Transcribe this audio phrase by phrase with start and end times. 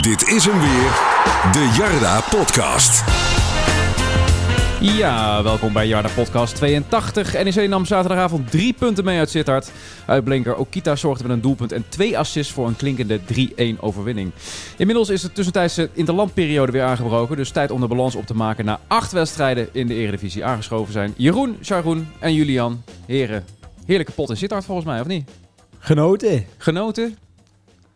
[0.00, 0.90] Dit is hem weer,
[1.52, 3.04] de Jarda Podcast.
[4.80, 7.44] Ja, welkom bij Jarda Podcast 82.
[7.44, 9.72] NEC nam zaterdagavond drie punten mee uit Sittard.
[10.06, 13.20] Uitblinker Okita zorgde met een doelpunt en twee assists voor een klinkende
[13.76, 14.32] 3-1 overwinning.
[14.76, 17.36] Inmiddels is de tussentijdse interlandperiode weer aangebroken.
[17.36, 20.44] Dus tijd om de balans op te maken na acht wedstrijden in de Eredivisie.
[20.44, 22.82] Aangeschoven zijn Jeroen, Sharoen en Julian.
[23.06, 23.44] Heren,
[23.86, 25.30] heerlijke pot in Sittard volgens mij, of niet?
[25.78, 26.46] Genoten.
[26.56, 27.21] Genoten.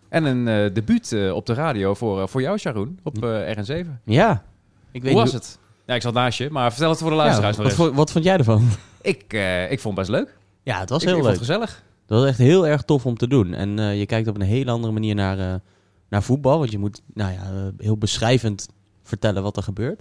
[0.09, 3.57] En een eh, debuut eh, op de radio voor, eh, voor jou, Sharoen, op eh,
[3.57, 3.87] RN7.
[4.05, 4.43] Ja.
[4.91, 5.59] Ik weet Hoe was het?
[5.87, 8.11] Ja, ik zat naast je, maar vertel het voor de luisteraars Ja, nog wat, wat
[8.13, 8.69] vond jij ervan?
[9.01, 10.37] Ik, eh, ik vond het best leuk.
[10.63, 11.35] Ja, het was ik, heel ik leuk.
[11.35, 11.85] vond het gezellig.
[12.07, 13.55] Dat was echt heel erg tof om te doen.
[13.55, 15.55] En eh, je kijkt op een hele andere manier naar, eh,
[16.09, 16.59] naar voetbal.
[16.59, 18.69] Want je moet nou ja, heel beschrijvend
[19.03, 20.01] vertellen wat er gebeurt.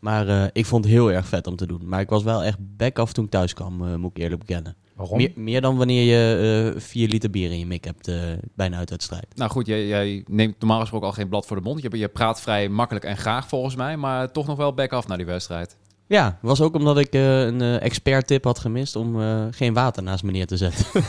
[0.00, 1.88] Maar eh, ik vond het heel erg vet om te doen.
[1.88, 4.40] Maar ik was wel echt back af toen ik thuis kwam, eh, moet ik eerlijk
[4.40, 4.76] bekennen.
[4.94, 5.16] Waarom?
[5.16, 8.20] Meer, meer dan wanneer je eh vier liter bier in je mik hebt, eh,
[8.54, 9.26] bijna uit wedstrijd.
[9.34, 11.82] Nou goed, jij, jij neemt normaal gesproken al geen blad voor de mond.
[11.82, 15.06] Je, je praat vrij makkelijk en graag volgens mij, maar toch nog wel back af
[15.06, 15.76] naar die wedstrijd.
[16.08, 19.74] Ja, was ook omdat ik eh, een eh, expert tip had gemist om eh, geen
[19.74, 20.86] water naast me neer te zetten.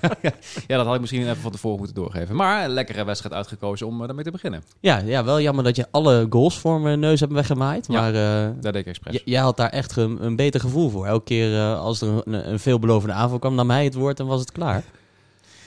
[0.66, 2.36] Ja, dat had ik misschien even van tevoren moeten doorgeven.
[2.36, 4.62] Maar een lekkere wedstrijd uitgekozen om daarmee te beginnen.
[4.80, 7.86] ja, ja, wel jammer dat je alle goals voor mijn neus hebt weggemaaid.
[7.86, 8.00] Ja.
[8.00, 8.12] Maar
[8.60, 9.22] Dat deed ik expres.
[9.24, 11.06] Jij had daar echt een, een beter gevoel voor.
[11.06, 14.40] Elke keer als er een, een veelbelovende aanval kwam, nam hij het woord en was
[14.40, 14.84] het klaar.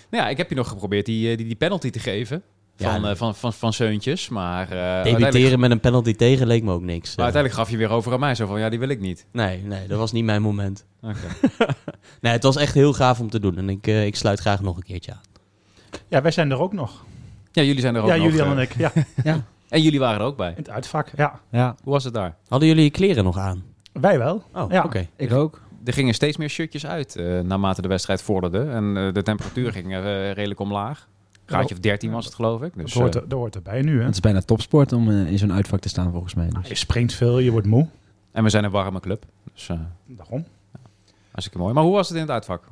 [0.09, 2.43] Nou ja, ik heb je nog geprobeerd die, die, die penalty te geven
[2.75, 3.11] van, nee.
[3.11, 4.29] eh, van, van, van Seuntjes.
[4.29, 7.07] Maar, eh, uiteindelijk, Debiteren met een penalty tegen leek me ook niks.
[7.15, 8.35] maar Eh, uiteindelijk gaf je weer over aan mij.
[8.35, 9.25] Zo van, ja, die wil ik niet.
[9.31, 10.85] nee, nee, dat was niet mijn moment.
[11.01, 11.17] Oké.
[12.21, 13.57] Nee, het was echt heel gaaf om te doen.
[13.57, 15.21] En ik, eh, ik sluit graag nog een keertje aan.
[16.07, 17.03] Ja, wij zijn er ook nog.
[17.51, 18.25] Ja, jullie zijn er ook ja, nog.
[18.25, 18.75] Julian eh, en ik.
[19.23, 20.49] Ja, En jullie waren er ook bij.
[20.49, 21.11] in het uitvak.
[21.15, 22.35] Ja, Ja, Hoe was het daar?
[22.47, 23.63] Hadden jullie je kleren nog aan?
[23.93, 24.43] wij wel.
[24.53, 24.83] Oh, Ja.
[24.83, 25.07] oké.
[25.15, 25.61] ik ook.
[25.85, 28.59] Er gingen steeds meer shirtjes uit eh, naarmate de wedstrijd vorderde.
[28.63, 31.07] En eh, de temperatuur ging eh, redelijk omlaag.
[31.53, 32.73] Graadje of 13 was het, geloof ik.
[32.75, 34.05] Dus, dat, hoort eh, er, dat hoort erbij nu, hè?
[34.05, 36.49] Het is bijna topsport om eh, in zo'n uitvak te staan volgens mij.
[36.59, 36.67] Dus.
[36.67, 37.87] Je springt veel, je wordt moe.
[38.31, 39.25] en we zijn een warme club.
[39.53, 40.45] Dus uh, Daarom.
[41.31, 41.73] hartstikke mooi.
[41.73, 42.63] Maar hoe was het in het uitvak?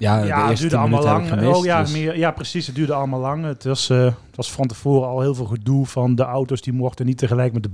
[0.00, 1.46] Ja, het duurde allemaal lang.
[1.46, 2.66] oh ja, dus- meer, ja, precies.
[2.66, 3.44] Het duurde allemaal lang.
[3.44, 6.60] Het was, eh, het was van tevoren al heel veel gedoe van de auto's.
[6.60, 7.68] Die mochten niet tegelijk met de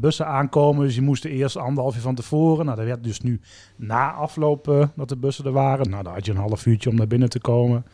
[0.00, 0.84] bussen, aankomen.
[0.84, 2.64] Dus die moesten eerst anderhalf uur van tevoren.
[2.64, 3.40] Nou, dat werd dus nu
[3.76, 5.90] na afloop eh, dat de bussen er waren.
[5.90, 7.84] Nou, dan had je een half uurtje om naar binnen te komen.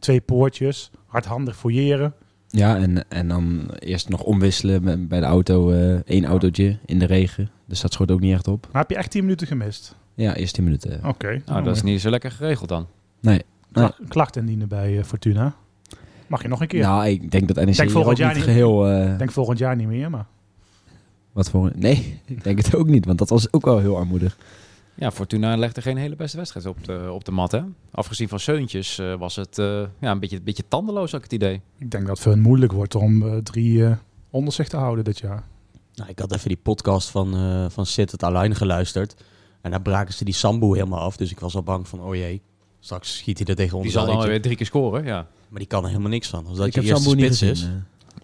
[0.00, 0.90] Twee poortjes.
[1.06, 2.14] Hardhandig fouilleren.
[2.48, 5.70] Ja, en, en dan eerst nog omwisselen met- bij de auto.
[5.70, 7.50] eh één autootje in de regen.
[7.66, 8.68] Dus dat schoot ook niet echt op.
[8.72, 9.94] Maar heb je echt tien minuten gemist?
[10.14, 11.00] Ja, eerst 10 minuten.
[11.04, 11.42] Oké.
[11.46, 12.86] Nou, dat is niet zo lekker geregeld dan.
[13.20, 13.42] Nee.
[13.72, 15.54] Kla- klacht indienen bij eh, Fortuna.
[16.26, 16.82] Mag je nog een keer?
[16.82, 18.86] Nou, ik denk dat NEC Denk volgend jaar niet geheel...
[18.88, 20.26] eh, Ik denk volgend jaar niet meer, maar...
[21.32, 21.70] wat voor...
[21.76, 23.04] Nee, ik denk het ook niet.
[23.06, 24.38] Want dat was ook wel heel armoedig.
[25.00, 27.52] Ja, Fortuna legde geen hele beste wedstrijd op de, op de mat.
[27.52, 27.60] Hè?
[27.90, 31.30] Afgezien van Seuntjes eh, was het eh, ja, een, beetje, een beetje tandeloos, had ik
[31.30, 31.60] het idee.
[31.78, 33.96] Ik denk dat het voor hen moeilijk wordt om eh, drie
[34.30, 35.44] onder zich te houden dit jaar.
[35.94, 39.14] Nou, ik had even die podcast van, eh van Sid het Align geluisterd.
[39.60, 41.16] En daar braken ze die Sambo helemaal af.
[41.16, 42.42] Dus ik was al bang van, oh jee,
[42.80, 45.26] straks schiet hij er tegen ons Die zal dan weer drie keer scoren, ja.
[45.48, 46.46] Maar die kan er helemaal niks van.
[46.46, 47.50] Als dat ik je heb eerste spits gezien.
[47.50, 47.68] is.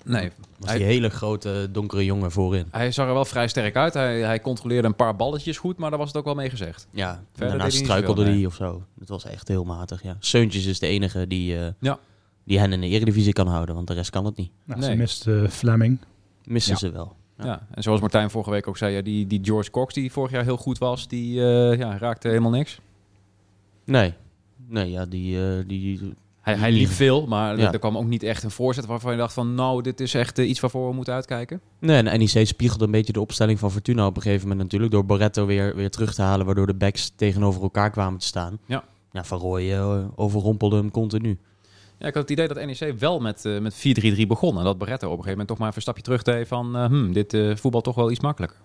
[0.09, 2.67] Nee, was Hij- die hele grote donkere jongen voorin.
[2.71, 3.95] hij zag er wel vrij sterk uit.
[3.95, 6.87] Hij, hij controleerde een paar balletjes goed, maar daar was het ook wel mee gezegd.
[6.91, 8.47] Ja, daarna struikelde hij nee.
[8.47, 8.83] of zo.
[8.99, 10.17] Het was echt heel matig, ja.
[10.19, 11.99] Seuntjes is de enige die, eh, Ja.
[12.45, 14.51] die hen in de eredivisie kan houden, want de rest kan het niet.
[14.65, 14.91] Nou, Nee.
[14.91, 15.99] Ze mist eh, Fleming.
[16.45, 16.79] Missen Ja.
[16.79, 17.15] ze wel.
[17.39, 17.45] Ja.
[17.45, 17.67] Ja.
[17.75, 20.45] En zoals Martijn vorige week ook zei, ja, die, die George Cox die vorig jaar
[20.45, 22.81] heel goed was, die eh, ja, raakte helemaal niks.
[23.85, 24.15] Nee.
[24.69, 25.47] Nee, ja, die...
[25.49, 26.15] eh, die
[26.47, 27.73] Hij, hij liep veel, maar Ja.
[27.73, 30.39] er kwam ook niet echt een voorzet waarvan je dacht van, nou, dit is echt
[30.39, 31.61] eh, iets waarvoor we moeten uitkijken.
[31.79, 34.93] nee, en NEC spiegelde een beetje de opstelling van Fortuna op een gegeven moment natuurlijk.
[34.93, 38.59] Door Barretto weer, weer terug te halen, waardoor de backs tegenover elkaar kwamen te staan.
[38.67, 38.85] Ja.
[39.13, 41.39] Ja, Van Rooij eh, overrompelde hem continu.
[41.99, 44.59] Ja, ik had het idee dat NEC wel met, eh, met 4-3-3 begon.
[44.59, 46.77] En dat Barretto op een gegeven moment toch maar even een stapje terug deed van...
[46.77, 48.59] hmm, dit voetbal toch wel iets makkelijker.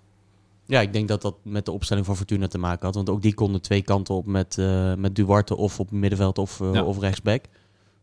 [0.65, 2.95] Ja, ik denk dat dat met de opstelling van Fortuna te maken had.
[2.95, 4.57] Want ook die konden twee kanten op met,
[4.97, 6.83] met Duarte of op middenveld of, Ja.
[6.83, 7.43] of rechtsback.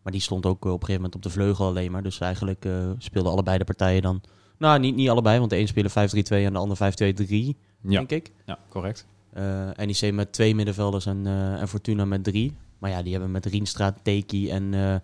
[0.08, 2.02] Maar die stond ook eh, op een gegeven moment op de vleugel alleen maar.
[2.02, 4.20] Dus eigenlijk eh, speelden allebei de partijen dan...
[4.58, 5.92] Nou, niet, niet allebei, want de een speelde 5-3-2
[6.28, 8.32] en de ander 5-2-3, Ja, denk ik.
[8.44, 9.06] ja correct.
[9.32, 11.26] Eh NEC met twee middenvelders en,
[11.60, 12.56] en Fortuna met drie.
[12.78, 14.68] Maar ja, die hebben met Rienstra, Teki en...
[14.68, 15.00] nou,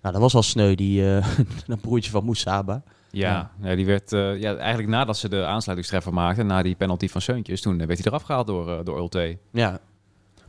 [0.00, 1.20] dat was al sneu, die
[1.66, 2.82] dat broertje van Moesaba.
[3.10, 3.74] Ja, ja.
[3.74, 7.78] die werd ja, eigenlijk nadat ze de aansluitingstreffer maakten, na die penalty van Seuntjes, toen
[7.78, 9.38] werd hij eraf gehaald door, eh, door Ulte.
[9.52, 9.80] Ja,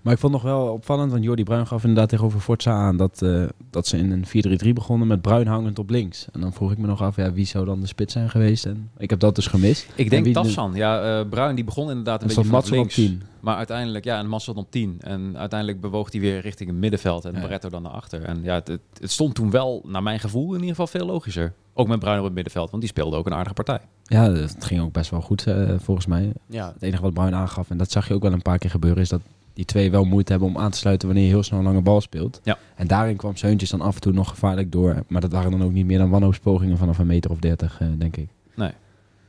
[0.05, 2.97] Maar ik vond het nog wel opvallend, want Jordi Bruin gaf inderdaad tegenover Forza aan
[2.97, 6.27] dat, eh, dat ze in een 4-3-3 begonnen met Bruin hangend op links.
[6.31, 8.65] En dan vroeg ik me nog af, ja, wie zou dan de spits zijn geweest?
[8.65, 9.87] En ik heb dat dus gemist.
[9.95, 10.73] Ik En denk Tafsan.
[10.73, 12.95] Ja, eh, Bruin die begon inderdaad een En beetje van Matson op links.
[12.95, 13.21] 10.
[13.39, 14.97] Maar uiteindelijk, ja, en Matson op 10.
[14.99, 17.39] En uiteindelijk bewoog hij weer richting het middenveld en Ja.
[17.41, 18.21] Barretto dan naar achter.
[18.23, 21.05] En ja, het, het, het stond toen wel, naar mijn gevoel, in ieder geval veel
[21.05, 21.53] logischer.
[21.73, 23.79] Ook met Bruin op het middenveld, want die speelde ook een aardige partij.
[24.03, 26.33] Ja, het ging ook best wel goed eh, volgens mij.
[26.47, 28.69] Ja, Het enige wat Bruin aangaf, en dat zag je ook wel een paar keer
[28.69, 29.21] gebeuren, is dat
[29.55, 31.81] die twee wel moeite hebben om aan te sluiten wanneer je heel snel een lange
[31.81, 32.39] bal speelt.
[32.43, 32.57] Ja.
[32.75, 35.03] En daarin kwam Seuntjes dan af en toe nog gevaarlijk door.
[35.07, 37.87] Maar dat waren dan ook niet meer dan wanhoopspogingen vanaf een meter of dertig, eh,
[37.97, 38.29] denk ik.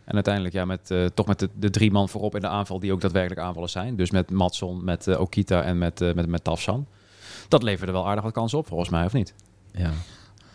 [0.06, 2.78] En uiteindelijk ja, met, eh, toch met de, de drie man voorop in de aanval
[2.78, 3.96] die ook daadwerkelijk aanvallers zijn.
[3.96, 6.86] Dus met Matson, met eh, Okita en met, eh, met, met Tafsan.
[7.48, 9.34] Dat leverde wel aardig wat kansen op, volgens mij, of niet?
[9.72, 9.90] Ja.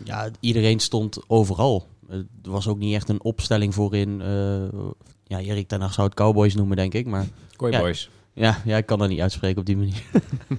[0.03, 1.87] ja, iedereen stond overal.
[2.09, 4.21] Er was ook niet echt een opstelling voorin.
[4.21, 4.79] eh
[5.23, 7.05] ja, Erik ten Hag zou het Cowboys noemen, denk ik.
[7.05, 7.25] Maar
[8.01, 8.05] Ja.
[8.33, 10.03] Ja, ja, ik kan dat niet uitspreken op die manier.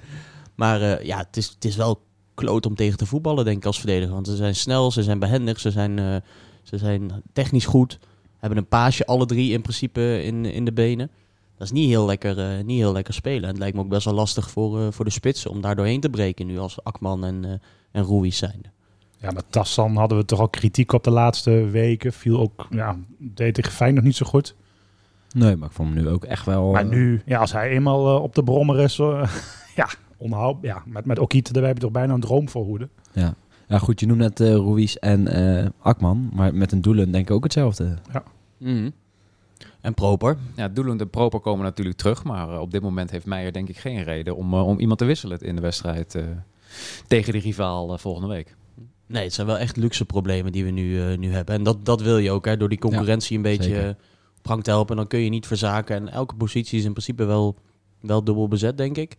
[0.55, 2.03] maar eh, ja, het is, het is wel
[2.35, 4.15] kloot om tegen te voetballen, denk ik, als verdediger.
[4.15, 6.17] Want ze zijn snel, ze zijn behendig, ze zijn, eh,
[6.63, 7.99] ze zijn technisch goed.
[8.39, 11.11] Hebben een paasje, alle drie in principe, in, in de benen.
[11.59, 13.43] Dat is niet heel lekker, eh, niet heel lekker spelen.
[13.43, 16.01] En het lijkt me ook best wel lastig voor, voor de spitsen om daar doorheen
[16.01, 17.61] te breken nu als Akman en,
[17.93, 18.63] en Ruiz zijn.
[19.23, 22.13] Ja, met Tassan hadden we toch al kritiek op de laatste weken.
[22.13, 24.55] Viel ook, ja, deed tegen Feyenoord niet zo goed.
[25.35, 26.71] Nee, maar ik vond hem nu ook echt wel...
[26.71, 29.37] Maar eh, nu, ja, als hij eenmaal eh, op de brommer is, eh,
[29.77, 32.89] ja, onhoud, ja, met, met Okita erbij heb je toch bijna een droom voor hoede.
[33.13, 33.35] Ja.
[33.69, 36.31] ja, goed, je noemt net eh Ruiz en eh, Akman.
[36.33, 37.97] Maar met een doelen denk ik ook hetzelfde.
[38.59, 38.91] Mhm.
[39.81, 40.37] En Proper.
[40.57, 42.25] Ja, Doelend en Proper komen natuurlijk terug.
[42.25, 44.99] Maar eh, op dit moment heeft Meijer denk ik geen reden om, eh, om iemand
[44.99, 46.23] te wisselen in de wedstrijd eh,
[47.07, 48.57] tegen de rivaal eh, volgende week.
[49.07, 51.55] Nee, het zijn wel echt luxe problemen die we nu, eh, nu hebben.
[51.55, 53.97] En dat, dat wil je ook, hè, door die concurrentie een beetje zeker.
[54.43, 54.97] Eh, op gang te helpen.
[54.97, 55.97] Dan kun je niet verzaken.
[55.97, 57.57] En elke positie is in principe wel,
[58.01, 59.17] wel dubbel bezet, denk ik.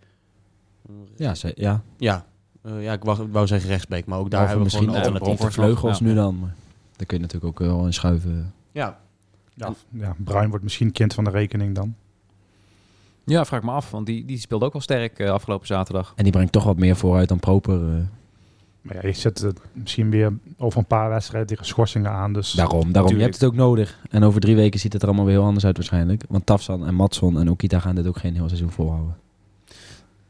[1.16, 1.84] Ja, ze, ja.
[1.98, 2.26] Ja,
[2.62, 5.06] Eh, ja ik, wou, wou zeggen rechtsbeek, maar ook daar hebben we misschien gewoon een
[5.06, 5.40] eh, alternatief.
[5.40, 6.40] Bronkhorst vleugels nu dan.
[6.40, 6.56] Maar
[6.96, 8.54] daar kun je natuurlijk ook wel in schuiven.
[8.72, 9.00] Ja,
[9.56, 11.96] Ja, ja, Bruin wordt misschien kind van de rekening dan.
[13.26, 16.14] Ja, vraag me af, want die, die speelde ook wel sterk eh, afgelopen zaterdag.
[16.16, 17.98] En die brengt toch wat meer vooruit dan Proper.
[17.98, 18.04] eh.
[18.84, 22.34] Maar ja, je zet het misschien weer over een paar wedstrijden tegen schorsingen aan.
[22.34, 23.16] Dus daarom, daarom.
[23.16, 24.00] Je hebt het ook nodig.
[24.10, 26.24] En over drie weken ziet het er allemaal weer heel anders uit waarschijnlijk.
[26.30, 29.16] Want Tafsan en Matson en Okita gaan dit ook geen heel seizoen volhouden.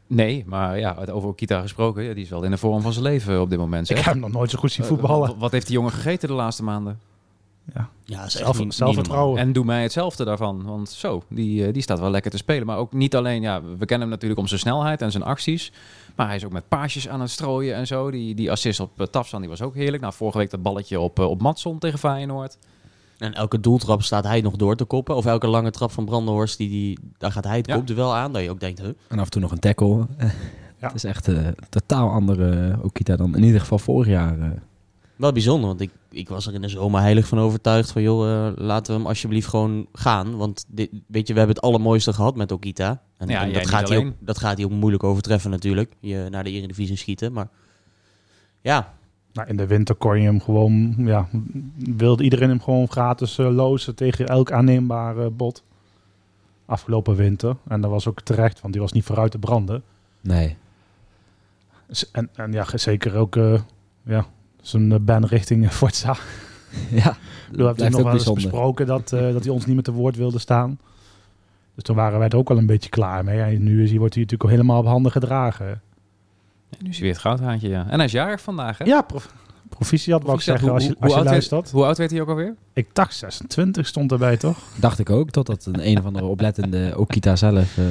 [0.06, 3.04] Nee, maar ja, over Okita gesproken, ja, die is wel in de vorm van zijn
[3.04, 3.90] leven op dit moment.
[3.90, 4.04] ik zeg.
[4.04, 5.38] heb hem nog nooit zo goed zien Eh, voetballen.
[5.38, 6.98] wat heeft die jongen gegeten de laatste maanden?
[7.74, 7.88] Ja.
[8.04, 9.40] ja Zelf, niet- niet zelfvertrouwen.
[9.40, 10.62] En doe mij hetzelfde daarvan.
[10.64, 12.66] Want zo, die, eh, die staat wel lekker te spelen.
[12.66, 15.72] Maar ook niet alleen, ja, we kennen hem natuurlijk om zijn snelheid en zijn acties.
[16.14, 18.10] Maar hij is ook met paasjes aan het strooien en zo.
[18.10, 20.02] Die, die assist op uh, Tafsan, die was ook heerlijk.
[20.02, 22.58] Nou, vorige week dat balletje op, eh, op Matson tegen Feyenoord.
[23.18, 25.14] En elke doeltrap staat hij nog door te koppen.
[25.16, 27.74] Of elke lange trap van Brandenhorst, die, die, daar gaat hij het Ja.
[27.76, 28.32] kopduel aan.
[28.32, 28.88] Dat je ook denkt, huh?
[29.08, 30.06] En af en toe nog een tackle.
[30.78, 30.86] Ja.
[30.90, 34.40] Het is echt eh, een totaal andere eh, Okita dan in ieder geval vorig jaar.
[34.40, 34.48] eh.
[35.16, 38.02] Wel bijzonder, want ik, ik was er in de zomer heilig van overtuigd van...
[38.02, 40.36] joh, eh, laten we hem alsjeblieft gewoon gaan.
[40.36, 43.02] Want dit, weet je, we hebben het allermooiste gehad met Okita.
[43.16, 45.94] En, Ja, en jij dat, gaat hij ook, dat gaat hij ook moeilijk overtreffen natuurlijk.
[46.00, 47.48] Je naar de Eredivisie schieten, maar...
[48.60, 48.94] Ja,
[49.32, 51.28] Nou, in de winter kon je hem gewoon, ja,
[51.76, 55.62] wilde iedereen hem gewoon gratis eh, lozen tegen elk aanneembaar eh, bod.
[56.66, 57.56] Afgelopen winter.
[57.68, 59.82] En dat was ook terecht, want die was niet vooruit te branden.
[60.20, 60.56] Nee.
[62.12, 63.60] En, en ja, zeker ook eh,
[64.02, 64.26] ja,
[64.68, 66.16] zijn eh, ban richting Forza.
[66.90, 67.16] ja,
[67.52, 70.16] We hebben nog wel eens besproken dat, eh, dat hij ons niet meer te woord
[70.16, 70.78] wilde staan.
[71.74, 73.40] Dus toen waren wij er ook wel een beetje klaar mee.
[73.40, 75.66] En nu is hij, wordt hij natuurlijk al helemaal op handen gedragen.
[76.68, 77.86] Ja, nu is hij weer het goudhaantje, ja.
[77.88, 78.84] En hij is jarig vandaag, hè?
[78.84, 79.32] Ja, prof,
[79.68, 81.60] proficiat wou ik zeggen als je, Hoe- als je hoe oud luistert.
[81.60, 82.54] werd- Hoe oud werd hij ook alweer?
[82.72, 84.58] Ik dacht 26 stond erbij, toch?
[84.80, 87.84] Dacht ik ook, totdat een een of andere oplettende Okita zelf eh,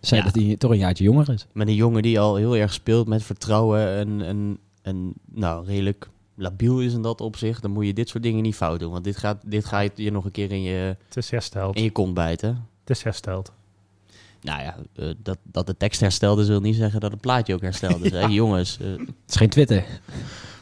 [0.00, 0.26] zei Ja.
[0.26, 1.46] dat hij toch een jaartje jonger is.
[1.52, 3.88] met een jongen die al heel erg speelt met vertrouwen...
[3.96, 7.62] en, en, en nou, redelijk labiel is in dat opzicht...
[7.62, 8.92] dan moet je dit soort dingen niet fout doen.
[8.92, 11.76] Want dit gaat, dit gaat je nog een keer in je, Het is hersteld.
[11.76, 12.66] in je kont bijten.
[12.80, 13.52] Het is hersteld.
[14.40, 17.60] Nou ja, eh, dat, dat de tekst herstelde wil niet zeggen dat het plaatje ook
[17.60, 18.04] herstelde.
[18.04, 18.10] is.
[18.20, 18.20] Hè?
[18.26, 19.84] Jongens, eh, Het is geen Twitter.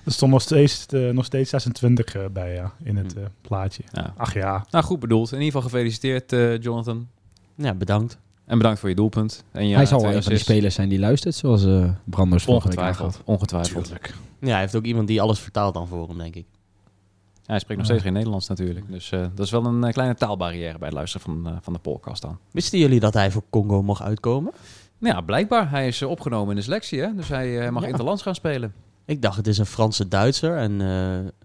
[0.04, 3.18] Er stond nog steeds, eh, nog steeds 26 eh, bij ja, in het Hm.
[3.18, 3.82] eh, plaatje.
[3.92, 4.14] Ja.
[4.16, 5.32] Ach ja, Nou, goed bedoeld.
[5.32, 7.08] In ieder geval gefeliciteerd, eh, Jonathan.
[7.54, 8.18] ja, bedankt.
[8.44, 9.44] En bedankt voor je doelpunt.
[9.52, 12.46] En je hij zal wel een van die spelers zijn die luistert, zoals eh Branders
[12.46, 13.20] Ongetwijfeld.
[13.24, 13.84] Ongetwijfeld.
[13.84, 14.14] tuurlijk.
[14.40, 16.46] Ja, hij heeft ook iemand die alles vertaalt dan voor hem, denk ik.
[17.34, 18.88] Ja, hij spreekt nog steeds geen Nederlands natuurlijk.
[18.90, 21.78] Dus eh, dat is wel een eh, kleine taalbarrière bij het luisteren van, van de
[21.78, 22.38] podcast dan.
[22.50, 24.52] Wisten jullie dat hij voor Congo mocht uitkomen?
[24.98, 25.70] Nou ja, blijkbaar.
[25.70, 27.14] Hij is opgenomen in de selectie, hè?
[27.14, 27.88] Dus hij mag Ja.
[27.88, 28.72] interlands gaan spelen.
[29.04, 30.56] Ik dacht, het is een Franse Duitser.
[30.56, 30.86] En, eh,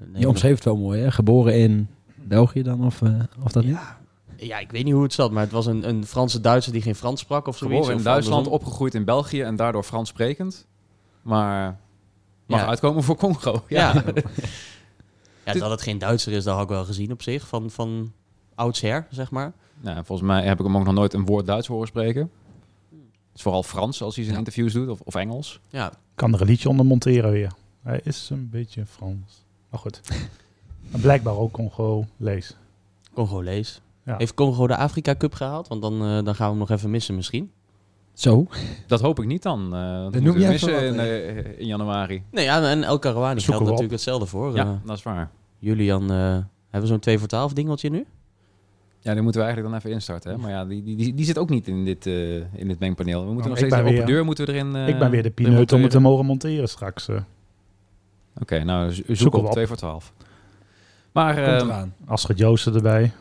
[0.08, 1.12] nee, Je omschreef het wel mooi, hè?
[1.12, 3.02] Geboren in België dan, of,
[3.44, 3.78] of dat niet?
[4.38, 6.82] Ja, ik weet niet hoe het zat, maar het was een, een Franse Duitser die
[6.82, 7.76] geen Frans sprak of zoiets.
[7.78, 8.62] Geboren in Duitsland, andersom.
[8.62, 10.66] opgegroeid in België en daardoor Frans sprekend.
[11.22, 11.80] Maar
[12.46, 12.68] mag Ja.
[12.68, 13.64] uitkomen voor Congo.
[13.68, 13.94] Ja.
[13.94, 15.54] Ja.
[15.54, 18.12] ja, dat het geen Duitser is, dat had ik wel gezien op zich, van, van
[18.56, 19.54] oudsher, zeg maar.
[19.82, 22.22] Nou, volgens mij heb ik hem ook nog nooit een woord Duits horen spreken.
[22.92, 24.40] Het is vooral Frans als hij zijn Ja.
[24.46, 25.60] interviews doet, of, of Engels.
[25.70, 27.52] Ja, Kan er een liedje onder monteren weer.
[27.84, 29.44] Hij is een beetje Frans.
[29.70, 30.02] Maar goed.
[31.02, 32.56] Blijkbaar ook Congolees.
[33.14, 33.82] Congolees.
[34.08, 34.16] Ja.
[34.18, 35.68] Heeft Congo de Afrika Cup gehaald?
[35.68, 37.52] Want dan, eh, dan gaan we hem nog even missen misschien.
[38.14, 38.48] Zo.
[38.88, 39.76] Dat hoop ik niet dan.
[39.76, 42.24] eh dat noem we je missen wat, in, eh, in januari.
[42.32, 44.56] Nee, ja, en El Zoeken geldt natuurlijk hetzelfde voor.
[44.56, 45.30] Ja, dat is waar.
[45.60, 48.06] Julian, eh, hebben we zo'n 2 voor 12 dingeltje nu?
[49.00, 50.32] Ja, die moeten we eigenlijk dan even instarten.
[50.32, 50.38] Hè?
[50.38, 53.26] Maar ja, die, die, die, die zit ook niet in dit, eh, in dit mengpaneel.
[53.26, 54.88] We moeten Nou, nog ik steeds ben de open weer- deur moeten we erin eh,
[54.88, 56.02] ik ben weer de pineut om het te monteren.
[56.02, 57.10] mogen monteren straks.
[58.42, 59.52] Oké, nou, zo- zoek op op.
[59.52, 60.14] 2 voor 12.
[61.12, 61.94] Maar, Komt eh, eraan.
[62.06, 63.12] Astrid Joosten erbij.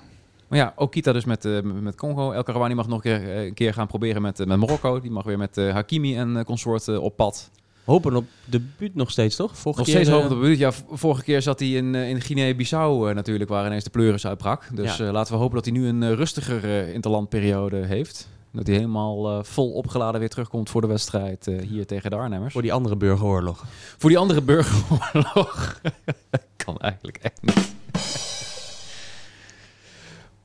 [0.48, 2.32] Maar ja, Okita dus met, eh, met Congo.
[2.32, 5.00] El Karouani mag nog een keer, eh, een keer gaan proberen met, eh, met Marokko.
[5.00, 7.50] Die mag weer met Hakimi en consort eh, op pad.
[7.84, 9.56] Hopen op debuut nog steeds, toch?
[9.56, 10.58] Vorige Nog keer, steeds hoog op de buurt.
[10.58, 14.68] Ja, vorige keer zat hij in, in Guinea-Bissau natuurlijk, waar ineens de pleuris uitbrak.
[14.72, 15.12] Dus Ja.
[15.12, 18.28] laten we hopen dat hij nu een rustiger interlandperiode heeft.
[18.52, 22.52] Dat hij helemaal eh, vol opgeladen weer terugkomt voor de wedstrijd hier tegen de Arnhemmers.
[22.52, 23.64] Voor die andere burgeroorlog.
[23.98, 25.80] Voor die andere burgeroorlog.
[26.64, 27.74] kan eigenlijk echt niet.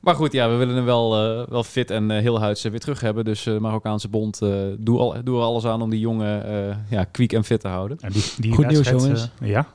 [0.02, 2.70] Maar goed, ja, we willen hem wel, eh, wel fit en eh, heel huids eh,
[2.70, 3.24] weer terug hebben.
[3.24, 6.76] Dus eh Marokkaanse bond, eh doe, al, doe er alles aan om die jongen eh,
[6.90, 7.98] ja, kwiek en fit te houden.
[8.00, 9.30] En die, die Goed nieuws, jongens.
[9.40, 9.66] ja,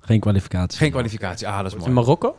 [0.00, 0.78] Geen kwalificatie.
[0.78, 1.48] Geen kwalificatie.
[1.48, 1.92] Ah, dat is In mooi.
[1.92, 2.36] Marokko?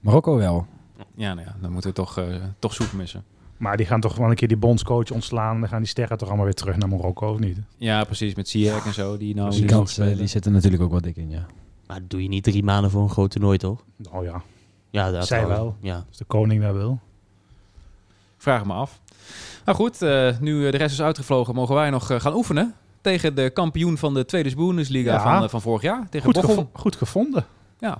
[0.00, 0.66] Marokko wel.
[1.14, 2.24] Ja, nou ja, dan moeten we toch, eh
[2.58, 3.24] toch zoek missen.
[3.56, 5.54] maar die gaan toch wel een keer die bondscoach ontslaan.
[5.54, 7.58] En dan gaan die sterren toch allemaal weer terug naar Marokko, of niet?
[7.76, 8.34] Ja, precies.
[8.34, 9.16] Met Ziyech en zo.
[9.16, 11.46] Die nou Die kans die zit er natuurlijk ook wel dik in, ja.
[11.86, 13.84] Maar doe je niet drie maanden voor een groot toernooi, toch?
[14.12, 14.42] Oh ja,
[14.90, 15.76] Ja, dat Zij wel.
[15.80, 16.04] Ja.
[16.08, 16.98] als de koning dat wil.
[18.36, 19.00] Vraag me af.
[19.64, 22.74] Nou goed, eh, nu eh, de rest is uitgevlogen, mogen wij nog eh, gaan oefenen.
[23.00, 25.38] Tegen de kampioen van de Tweede Bundesliga Ja.
[25.40, 26.06] van, van vorig jaar.
[26.10, 27.44] Tegen Goed, gevo- goed gevonden.
[27.78, 27.98] Ja.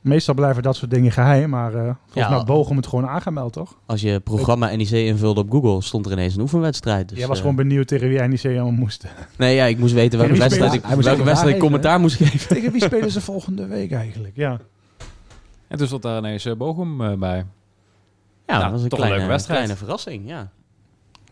[0.00, 2.28] Meestal blijven dat soort dingen geheim, maar eh volgens Ja.
[2.30, 3.76] mij Bochum het gewoon aangemeld, toch?
[3.86, 7.08] Als je programma NEC invulde op Google, stond er ineens een oefenwedstrijd.
[7.08, 9.04] Dus, Jij was gewoon benieuwd tegen wie NEC allemaal moest.
[9.36, 12.48] Nee, ja, ik moest weten welke wedstrijd ik, welke wedstrijd ik commentaar moest geven.
[12.48, 14.36] tegen wie spelen ze volgende week eigenlijk?
[14.36, 14.58] Ja.
[15.68, 17.36] En toen stond daar ineens Bochum eh, bij.
[17.36, 17.44] Ja,
[18.46, 19.58] Nou, dat was een toch een kleine, leuke wedstrijd.
[19.58, 20.50] kleine verrassing, ja.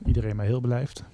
[0.04, 1.04] Iedereen maar heel beleefd.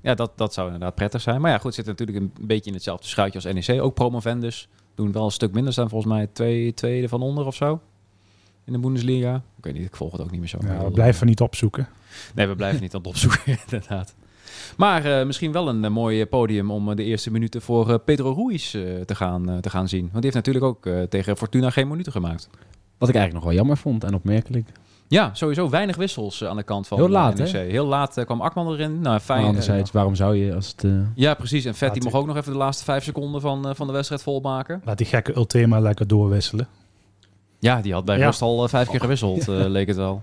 [0.00, 1.40] Ja, dat, dat zou inderdaad prettig zijn.
[1.40, 3.82] Maar ja, goed, zit natuurlijk een beetje in hetzelfde schuitje als NEC.
[3.82, 4.68] Ook promovendus.
[4.94, 5.72] Doen wel een stuk minder.
[5.72, 7.80] Staan volgens mij twee tweede van onder of zo.
[8.64, 9.34] In de Bundesliga.
[9.56, 10.58] Ik weet niet, ik volg het ook niet meer zo.
[10.62, 11.88] Ja, we blijven niet opzoeken.
[12.34, 14.14] Nee, we blijven niet aan het opzoeken, inderdaad.
[14.76, 17.94] Maar eh, misschien wel een eh, mooi podium om eh, de eerste minuten voor eh,
[18.04, 20.00] Pedro Ruiz eh, te, gaan, eh, te gaan zien.
[20.00, 22.48] Want die heeft natuurlijk ook eh, tegen Fortuna geen minuten gemaakt.
[22.98, 24.68] Wat ik eigenlijk nog wel jammer vond en opmerkelijk.
[25.08, 27.70] Ja, sowieso weinig wissels eh, aan de kant van Heel laat, eh, NEC.
[27.70, 29.00] Heel laat eh, kwam Akman erin.
[29.00, 29.26] Nou, fijn.
[29.28, 30.84] Maar eh, anderzijds, waarom zou je als het...
[30.84, 31.64] eh, ja, precies.
[31.64, 33.92] En Vet die mocht ook nog even de laatste vijf seconden van, eh, van de
[33.92, 34.82] wedstrijd volmaken.
[34.84, 36.68] Laat die gekke Ultima lekker doorwisselen.
[37.58, 38.24] Ja, die had bij Ja.
[38.26, 40.22] rust al eh, vijf keer gewisseld, eh, leek het wel.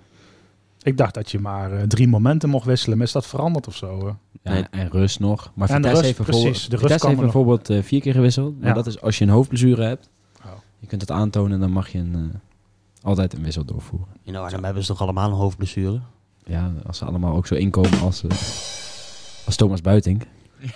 [0.83, 3.75] Ik dacht dat je maar eh, drie momenten mocht wisselen, maar is dat veranderd of
[3.75, 4.07] zo?
[4.43, 4.55] eh?
[4.55, 4.67] ja.
[4.71, 5.51] En rust nog.
[5.55, 8.13] Maar En de Vitesse rust, heeft bijvoorbeeld, precies, de rust heeft bijvoorbeeld eh, vier keer
[8.13, 8.59] gewisseld.
[8.59, 8.73] Maar Ja.
[8.73, 10.09] dat is als je een hoofdblessure hebt.
[10.45, 10.51] Oh.
[10.79, 12.39] Je kunt het aantonen en dan mag je een, eh,
[13.01, 14.07] altijd een wissel doorvoeren.
[14.23, 16.00] In Arnhem hebben ze toch allemaal een hoofdblessure?
[16.43, 18.23] Ja, als ze allemaal ook zo inkomen als,
[19.45, 20.23] als Thomas Buiting.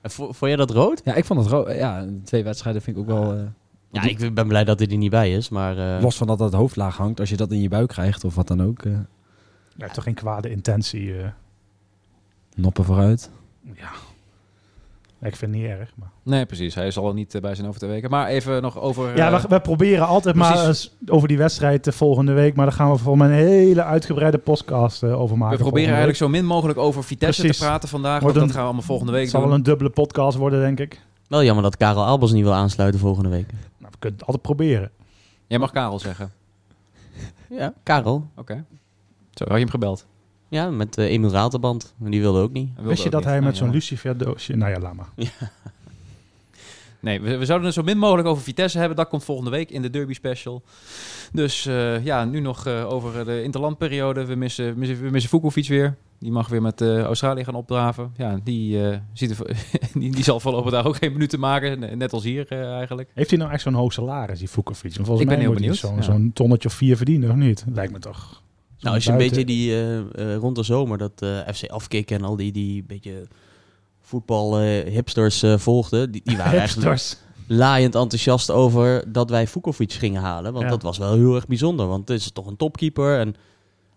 [0.00, 1.00] En vo- vond jij dat rood?
[1.04, 3.48] Ja, ik vond het ro- Ja, twee wedstrijden vind ik ook wel...
[3.92, 5.96] Ja, ik ben blij dat hij er niet bij is, maar...
[5.96, 8.34] eh, Los van dat dat hoofdlaag hangt, als je dat in je buik krijgt of
[8.34, 8.82] wat dan ook.
[8.82, 9.02] eh, Hij
[9.76, 11.18] heeft toch geen kwade intentie?
[11.18, 11.26] eh.
[12.54, 13.30] noppen vooruit.
[13.76, 13.90] ja.
[15.22, 15.92] Ik vind het niet erg.
[15.94, 16.08] Maar...
[16.22, 16.74] Nee, precies.
[16.74, 18.10] Hij is al niet bij zijn over twee weken.
[18.10, 19.16] Maar even nog over...
[19.16, 22.54] Ja, we, we proberen altijd maar eens over die wedstrijd de volgende week.
[22.54, 25.56] Maar daar gaan we voor een hele uitgebreide podcast eh, over maken.
[25.56, 27.58] we proberen eigenlijk zo min mogelijk over Vitesse Precies.
[27.60, 28.22] te praten vandaag.
[28.22, 29.20] Want dat gaan we allemaal volgende week.
[29.22, 29.48] week Het zal doen.
[29.50, 31.00] wel een dubbele podcast worden, denk ik.
[31.28, 33.50] Wel jammer dat Karel Albers niet wil aansluiten volgende week.
[34.00, 34.90] Kunnen het altijd proberen.
[35.46, 36.32] Jij mag Karel zeggen.
[37.48, 38.30] Ja, Karel.
[38.36, 38.64] Oké.
[39.30, 40.06] Zo, had je hem gebeld?
[40.48, 41.94] Ja, met eh Emil Ratelband.
[41.96, 42.70] Maar die wilde ook niet.
[42.74, 43.28] Wilde Wist je dat niet.
[43.28, 44.56] hij Nou, met zo'n lucifer doosje...
[44.56, 45.08] Nou ja, laat maar.
[47.00, 48.96] Nee, we, we zouden het zo min mogelijk over Vitesse hebben.
[48.96, 50.62] Dat komt volgende week in de Derby Special.
[51.32, 54.24] Dus eh, ja, nu nog eh, over de interlandperiode.
[54.24, 55.96] We missen, missen, we missen Vukovic weer.
[56.20, 58.12] Die mag weer met eh, Australië gaan opdraven.
[58.16, 59.56] Ja, die, eh, ziet er,
[59.98, 61.98] die, die zal voorlopig daar ook geen minuten maken.
[61.98, 63.10] Net als hier eh, eigenlijk.
[63.14, 64.94] Heeft hij nou echt zo'n hoog salaris, die Vukovic?
[64.94, 66.30] Want Volgens Ik ben mij heel moet hij benieuwd, Zo'n ja.
[66.34, 67.64] tonnetje of vier verdienen, of niet?
[67.72, 68.42] Lijkt me toch.
[68.80, 72.16] Nou, als je een beetje die eh, eh, rond de zomer dat eh, FC Afkikken
[72.16, 73.26] en al die, die beetje
[74.00, 79.92] voetbal eh, hipsters eh, volgden, die, die waren eigenlijk laaiend enthousiast over dat wij Vukovic
[79.92, 80.52] gingen halen.
[80.52, 80.70] Want Ja.
[80.70, 83.18] dat was wel heel erg bijzonder, want het is toch een topkeeper.
[83.18, 83.34] En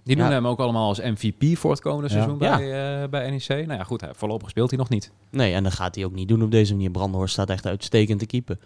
[0.03, 0.29] Die Ja.
[0.29, 2.13] hem ook allemaal als MVP voor het komende Ja.
[2.13, 2.57] seizoen Ja.
[2.57, 3.47] bij, eh, bij NEC.
[3.47, 5.11] Nou ja, goed, voorlopig speelt hij nog niet.
[5.29, 6.91] nee, en dat gaat hij ook niet doen op deze manier.
[6.91, 8.59] Brandenhorst staat echt uitstekend te keepen.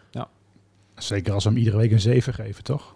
[0.95, 2.95] Zeker als we hem iedere week een 7 geven, toch?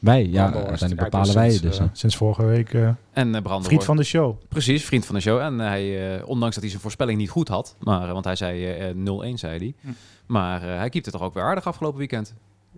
[0.00, 1.78] Wij, ja, uiteindelijk Kijk, bepalen wij sinds, dus.
[1.78, 1.88] eh, hè.
[1.92, 4.36] sinds vorige week eh, En Brandon vriend van de show.
[4.48, 5.38] Precies, vriend van de show.
[5.40, 8.66] En hij, eh, ondanks dat hij zijn voorspelling niet goed had, maar, want hij zei
[8.66, 9.74] eh, 0-1 zei hij.
[9.80, 9.88] Hm.
[10.26, 12.34] Maar eh, hij keepte toch ook weer aardig afgelopen weekend.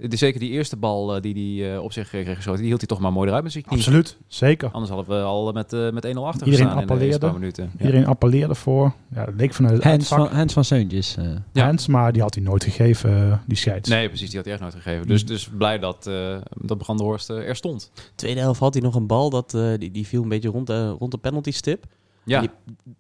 [0.09, 2.79] Die, zeker die eerste bal eh, die hij eh, op zich kreeg geschoten, die hield
[2.81, 3.79] hij toch maar mooi eruit met zijn knie.
[3.79, 4.71] Absoluut, zeker.
[4.71, 7.19] Anders hadden we al met, eh, met 1-0 achter Iedereen gestaan in de eerste appelleerde.
[7.19, 7.71] paar minuten.
[7.79, 7.85] Ja.
[7.85, 8.93] Iedereen appelleerde voor.
[9.15, 10.03] Ja, het leek vanuit vak.
[10.03, 11.17] van, Hens van Seuntjes.
[11.17, 11.25] eh.
[11.53, 11.65] Ja.
[11.65, 13.89] Hens, maar die had hij nooit gegeven, die scheids.
[13.89, 15.07] Nee, precies, die had hij echt nooit gegeven.
[15.07, 15.29] Dus, Mm.
[15.29, 17.91] dus blij dat, eh dat Brand de Horst eh, er stond.
[18.15, 20.67] Tweede helft had hij nog een bal, dat, eh, die, die viel een beetje rond
[20.67, 21.85] de, rond de penalty stip.
[22.25, 22.51] Ja, Die-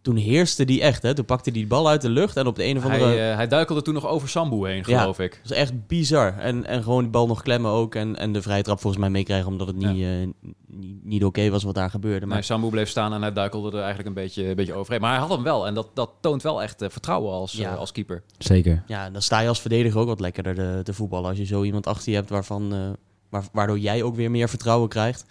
[0.02, 1.14] Toen heerste die echt, hè.
[1.14, 3.04] Toen pakte hij die bal uit de lucht en op de een of andere...
[3.04, 5.00] hij, eh, hij duikelde toen nog over Sambu heen, Ja.
[5.00, 5.38] geloof ik.
[5.42, 6.38] Dat is echt bizar.
[6.38, 7.94] En, en gewoon die bal nog klemmen ook.
[7.94, 10.20] En, en de vrije trap volgens mij meekrijgen omdat het niet, Ja.
[10.20, 10.28] eh,
[10.66, 12.26] niet, niet oké was wat daar gebeurde.
[12.26, 15.00] Maar Maar Sambu bleef staan en hij duikelde er eigenlijk een beetje, een beetje overheen.
[15.00, 17.74] Maar hij had hem wel en dat, dat toont wel echt eh, vertrouwen als, Ja.
[17.74, 18.22] als keeper.
[18.38, 18.82] Zeker.
[18.86, 21.28] ja, dan sta je als verdediger ook wat lekkerder te, te voetballen.
[21.28, 22.78] Als je zo iemand achter je hebt waarvan, eh,
[23.28, 25.24] waar, waardoor jij ook weer meer vertrouwen krijgt.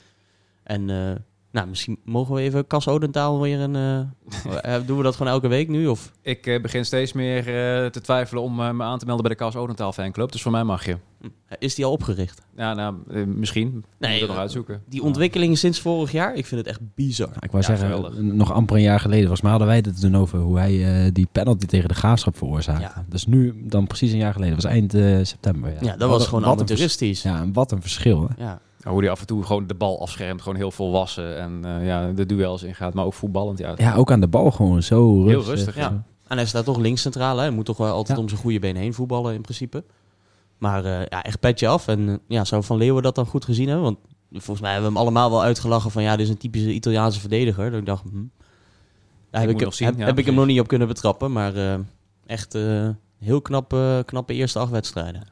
[0.63, 1.11] En eh,
[1.51, 3.75] nou, misschien mogen we even Cas Odentaal weer een...
[3.75, 5.87] eh, eh, doen we dat gewoon elke week nu?
[5.87, 6.11] Of?
[6.21, 9.35] Ik eh, begin steeds meer eh, te twijfelen om eh, me aan te melden bij
[9.35, 10.31] de Cas Odentaal fanclub.
[10.31, 10.97] Dus voor mij mag je.
[11.59, 12.41] Is die al opgericht?
[12.57, 13.83] Ja, nou, misschien.
[13.97, 14.81] Nee, moet het nog uitzoeken.
[14.89, 17.27] Die ontwikkeling sinds vorig jaar, ik vind het echt bizar.
[17.27, 18.19] Nou, ik wou Ja, zeggen, geweldig.
[18.21, 21.11] nog amper een jaar geleden, volgens mij hadden wij het toen over hoe hij eh,
[21.13, 22.81] die penalty tegen de graafschap veroorzaakte.
[22.95, 23.05] Ja.
[23.09, 25.69] Dus nu, dan precies een jaar geleden, dat was eind eh, september.
[25.71, 27.21] Ja, Ja, dat Wat was gewoon amateuristisch.
[27.21, 28.27] Ja, en wat een verschil.
[28.35, 28.43] Hè?
[28.43, 28.59] Ja.
[28.83, 31.85] Ja, hoe hij af en toe gewoon de bal afschermt, gewoon heel volwassen en eh,
[31.85, 33.59] ja, de duels ingaat, maar ook voetballend.
[33.59, 35.47] Ja, Ja, ook aan de bal gewoon zo rustig.
[35.53, 36.03] rustig, ja.
[36.27, 37.35] En hij staat toch links centraal.
[37.35, 37.41] Hè?
[37.41, 38.23] Hij moet toch wel altijd Ja.
[38.23, 39.83] om zijn goede been heen voetballen in principe.
[40.57, 41.87] Maar eh, ja, echt petje af.
[41.87, 43.83] En eh, ja, zou Van Leeuwen dat dan goed gezien hebben?
[43.85, 43.97] Want
[44.31, 46.03] volgens mij hebben we hem allemaal wel uitgelachen van...
[46.03, 47.69] ja, dit is een typische Italiaanse verdediger.
[47.71, 48.23] Dat ik dacht, hm,
[49.29, 51.31] daar heb, moet ik, zien, heb, ja, heb ik hem nog niet op kunnen betrappen.
[51.31, 51.79] Maar eh,
[52.25, 55.23] echt eh, heel knap, knappe eerste acht wedstrijden.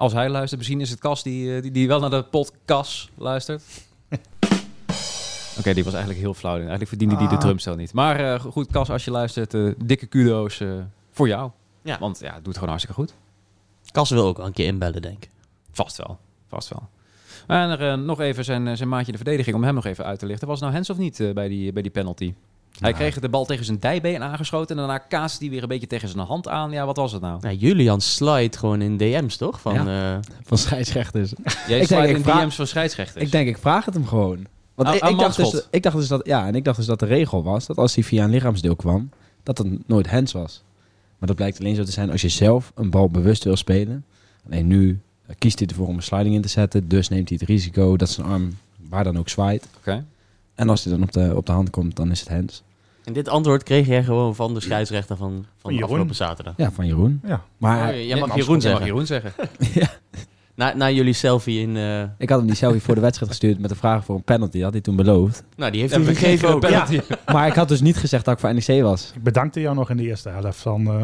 [0.00, 3.10] Als hij luistert, misschien is het Cas die, eh, die, die wel naar de podcast
[3.16, 3.62] luistert.
[5.58, 6.54] Oké, die was eigenlijk heel flauw.
[6.56, 7.40] Eigenlijk verdiende die de Ah.
[7.40, 7.92] drumstel niet.
[7.92, 10.62] Maar eh, goed, Cas, als je luistert, eh, dikke kudo's
[11.10, 11.50] voor jou.
[11.82, 11.98] Ja.
[11.98, 13.14] Want ja, het doet het gewoon hartstikke goed.
[13.92, 15.30] Kas wil ook een keer inbellen, denk ik.
[15.72, 16.88] Vast wel, vast wel.
[17.46, 20.26] En er, nog even zijn, zijn maatje de verdediging, om hem nog even uit te
[20.26, 20.48] lichten.
[20.48, 22.34] Was nou Hens of niet bij, die, bij die penalty?
[22.78, 25.86] Hij kreeg de bal tegen zijn dijbeen aangeschoten en daarna kaast hij weer een beetje
[25.86, 26.70] tegen zijn hand aan.
[26.70, 27.38] Ja, wat was het nou?
[27.40, 29.60] Nou, Julian slide gewoon in DM's, toch?
[29.60, 31.32] Van, eh, Van scheidsrechters.
[31.68, 33.24] Jij Ik denk, in ik vraag- DM's van scheidsrechters.
[33.24, 34.46] Ik denk, ik vraag het hem gewoon.
[34.74, 37.06] Want ik, dacht dus, ik dacht dus dat, ja, en ik dacht dus dat de
[37.06, 39.10] regel was dat als hij via een lichaamsdeel kwam,
[39.42, 40.62] dat het nooit hands was.
[41.18, 44.04] Maar dat blijkt alleen zo te zijn als je zelf een bal bewust wil spelen.
[44.46, 47.38] Alleen nu eh, kiest hij ervoor om een sliding in te zetten, dus neemt hij
[47.40, 49.66] het risico dat zijn arm waar dan ook zwaait.
[49.78, 50.04] Oké.
[50.60, 52.62] En als hij dan op de, op de hand komt, dan is het hands.
[53.04, 55.90] en dit antwoord kreeg jij gewoon van de scheidsrechter van, van, Van de Jeroen.
[55.90, 56.54] afgelopen zaterdag.
[56.56, 57.20] Ja, van Jeroen.
[57.24, 57.42] Ja.
[57.58, 58.80] Maar Oh, jij mag Jeroen Je zeggen.
[58.80, 59.32] mag Jeroen zeggen.
[60.54, 61.76] Na, na jullie selfie in...
[61.76, 64.22] eh, ik had hem die selfie voor de wedstrijd gestuurd met de vraag voor een
[64.22, 64.52] penalty.
[64.56, 65.44] Dat had hij toen beloofd.
[65.56, 66.62] nou, die heeft Ja, hij we gegeven ook.
[66.62, 66.68] Ja.
[66.84, 67.00] penalty.
[67.32, 69.12] Maar ik had dus niet gezegd dat ik voor NEC was.
[69.14, 71.02] Ik bedankte jou nog in de eerste helft van eh,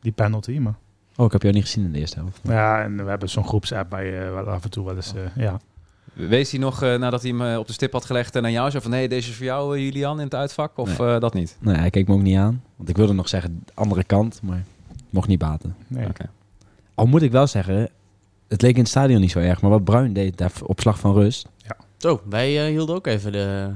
[0.00, 0.58] die penalty.
[0.58, 0.74] Maar,
[1.16, 2.40] Oh, ik heb jou niet gezien in de eerste helft.
[2.42, 5.12] ja, en we hebben zo'n groepsapp bij eh, af en toe wel eens.
[5.14, 5.60] eh, ja.
[6.12, 8.52] Wees hij nog, eh, nadat hij hem eh, op de stip had gelegd en aan
[8.52, 8.90] jou zo van...
[8.90, 10.78] nee, deze is voor jou, eh, Julian, in het uitvak?
[10.78, 11.08] Of Nee.
[11.14, 11.56] eh, dat niet?
[11.60, 12.62] Nee, hij keek me ook niet aan.
[12.76, 14.64] Want ik wilde nog zeggen, andere kant, maar
[15.10, 15.76] mocht niet baten.
[15.86, 16.06] Nee.
[16.08, 16.24] Oké.
[16.94, 17.88] Al moet ik wel zeggen,
[18.48, 19.60] het leek in het stadion niet zo erg.
[19.60, 21.48] Maar wat Bruin deed daar op slag van rust,
[21.96, 23.70] Zo, wij eh, hielden ook even de,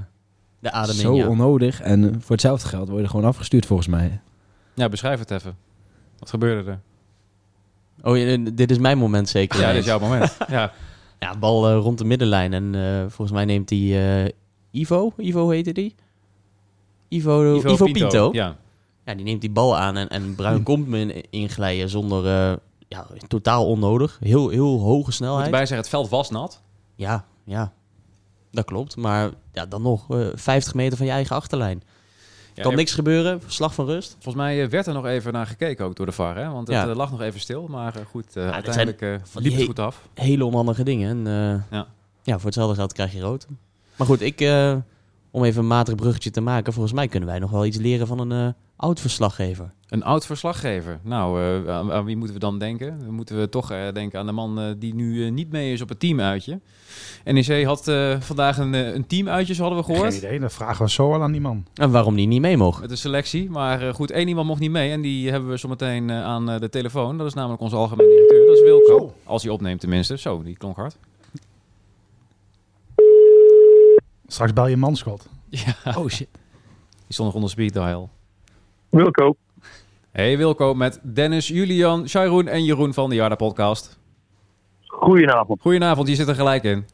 [0.59, 1.17] de adem zo in.
[1.17, 1.29] Ja.
[1.29, 1.81] onnodig.
[1.81, 4.21] En voor hetzelfde geld word je gewoon afgestuurd volgens mij.
[4.75, 5.57] Ja, beschrijf het even.
[6.19, 6.79] Wat gebeurde er?
[8.03, 9.61] Oh, ja, dit is mijn moment zeker.
[9.61, 10.37] Ja, dit is jouw moment.
[10.49, 10.73] ja.
[11.25, 12.53] Ja, bal eh, rond de middenlijn.
[12.53, 14.33] En eh, volgens mij neemt hij eh,
[14.71, 15.13] Ivo.
[15.17, 15.95] Ivo heette die?
[17.09, 18.29] Ivo, Ivo, Pinto.
[18.33, 18.57] Ja.
[19.05, 22.25] Ja, die neemt die bal aan en, en Bruin komt me in, inglijden zonder...
[22.89, 24.19] ja, totaal onnodig.
[24.21, 25.45] Heel, heel hoge Moet snelheid.
[25.45, 26.63] erbij zeggen, het veld was nat.
[26.95, 27.73] Ja, ja.
[28.51, 28.97] Dat klopt.
[28.97, 31.83] Maar ja, dan nog eh 50 meter van je eigen achterlijn.
[32.55, 33.41] Ja, kan er- niks gebeuren.
[33.47, 34.11] Slag van rust.
[34.13, 36.37] Volgens mij eh, werd er nog even naar gekeken ook door de VAR.
[36.37, 36.51] Hè?
[36.51, 36.89] Want het Ja.
[36.89, 37.67] eh, lag nog even stil.
[37.69, 40.09] Maar eh, goed, eh, uiteindelijk eh, liep het goed af.
[40.15, 41.11] Hele onhandige dingen.
[41.11, 41.27] En,
[41.71, 41.87] eh, Ja.
[42.23, 43.47] ja, voor hetzelfde geld krijg je rood.
[43.97, 44.77] Maar goed, ik, eh,
[45.35, 46.73] om even een matig bruggetje te maken.
[46.73, 49.73] Volgens mij kunnen wij nog wel iets leren van een eh oud verslaggever.
[49.89, 51.01] Een oud verslaggever.
[51.03, 52.99] Nou, eh, aan, aan wie moeten we dan denken?
[53.05, 55.89] Dan moeten we toch eh, denken aan de man die nu niet mee is op
[55.89, 56.61] het teamuitje.
[57.25, 60.17] NEC had eh, vandaag een, een teamuitje, zo hadden we Geen gehoord.
[60.17, 61.67] idee, dat vragen we zo wel aan die man.
[61.75, 62.81] En waarom die niet mee mocht.
[62.81, 63.51] Met de selectie.
[63.51, 64.91] Maar eh, goed, één iemand mocht niet mee.
[64.91, 67.19] En die hebben we zometeen aan eh, de telefoon.
[67.19, 68.47] Dat is namelijk onze algemeen directeur.
[68.47, 68.99] Dat is Wilco.
[68.99, 69.15] Zo.
[69.25, 70.19] Als hij opneemt tenminste.
[70.19, 70.97] Zo, die klonk hard.
[74.27, 75.29] Straks bel je manschot.
[75.49, 76.29] Ja, Oh shit.
[76.91, 78.11] die stond nog onder speed dial.
[78.89, 79.37] Wilco.
[80.13, 83.99] Hey Wilco, met Dennis, Julian, Shairoen en Jeroen van de Jarda podcast.
[84.87, 85.61] Goedenavond.
[85.61, 86.85] Goedenavond, je zit er gelijk in.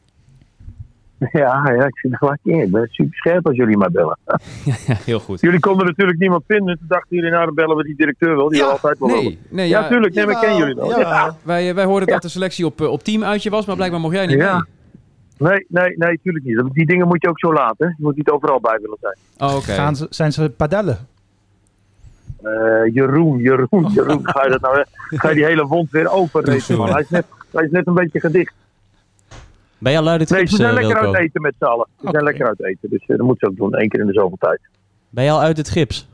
[1.31, 2.59] Ja, ja, ik zit er vlak in.
[2.59, 4.17] Ik ben super scherp als jullie maar bellen.
[4.65, 5.41] Ja, heel goed.
[5.41, 6.77] Jullie konden natuurlijk niemand vinden.
[6.77, 8.49] Toen dachten jullie, nou dan bellen we die directeur wel.
[8.49, 10.13] Die Ja, altijd wel nee, nee, Ja, ja, tuurlijk.
[10.13, 10.99] Nee, maar ik ken jullie wel.
[10.99, 11.35] Ja.
[11.43, 14.25] wij, wij hoorden dat de selectie op, eh, op teamuitje was, maar blijkbaar mocht jij
[14.25, 14.53] niet Ja.
[14.53, 14.63] mee.
[15.41, 16.73] Nee, nee, nee, tuurlijk niet.
[16.73, 17.87] Die dingen moet je ook zo laten.
[17.87, 19.17] Je moet niet overal bij willen zijn.
[19.37, 19.71] Oh, oké.
[19.71, 20.97] Gaan ze, zijn ze padellen?
[22.41, 24.19] Eh, Jeroen, Jeroen, Jeroen.
[24.23, 26.43] Ga je, dat nou, ga je die hele wond weer open
[26.77, 26.89] man.
[26.89, 28.53] Hij is, net, hij is net een beetje gedicht.
[29.77, 31.13] Ben je al luid het Nee, ze zijn lekker Wilco?
[31.13, 31.87] uit eten met z'n allen.
[32.01, 32.89] Ze zijn lekker uit eten.
[32.89, 33.81] Dus eh, dat moeten ze ook doen.
[33.81, 34.59] Eén keer in de zoveel tijd.
[35.09, 36.07] Ben je al uit het gips?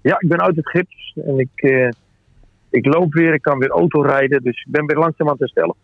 [0.00, 1.16] Ja, ik ben uit het gips.
[1.26, 1.88] En ik, eh,
[2.70, 3.34] ik loop weer.
[3.34, 4.42] Ik kan weer auto rijden.
[4.42, 5.74] Dus ik ben weer langzaam aan het herstellen.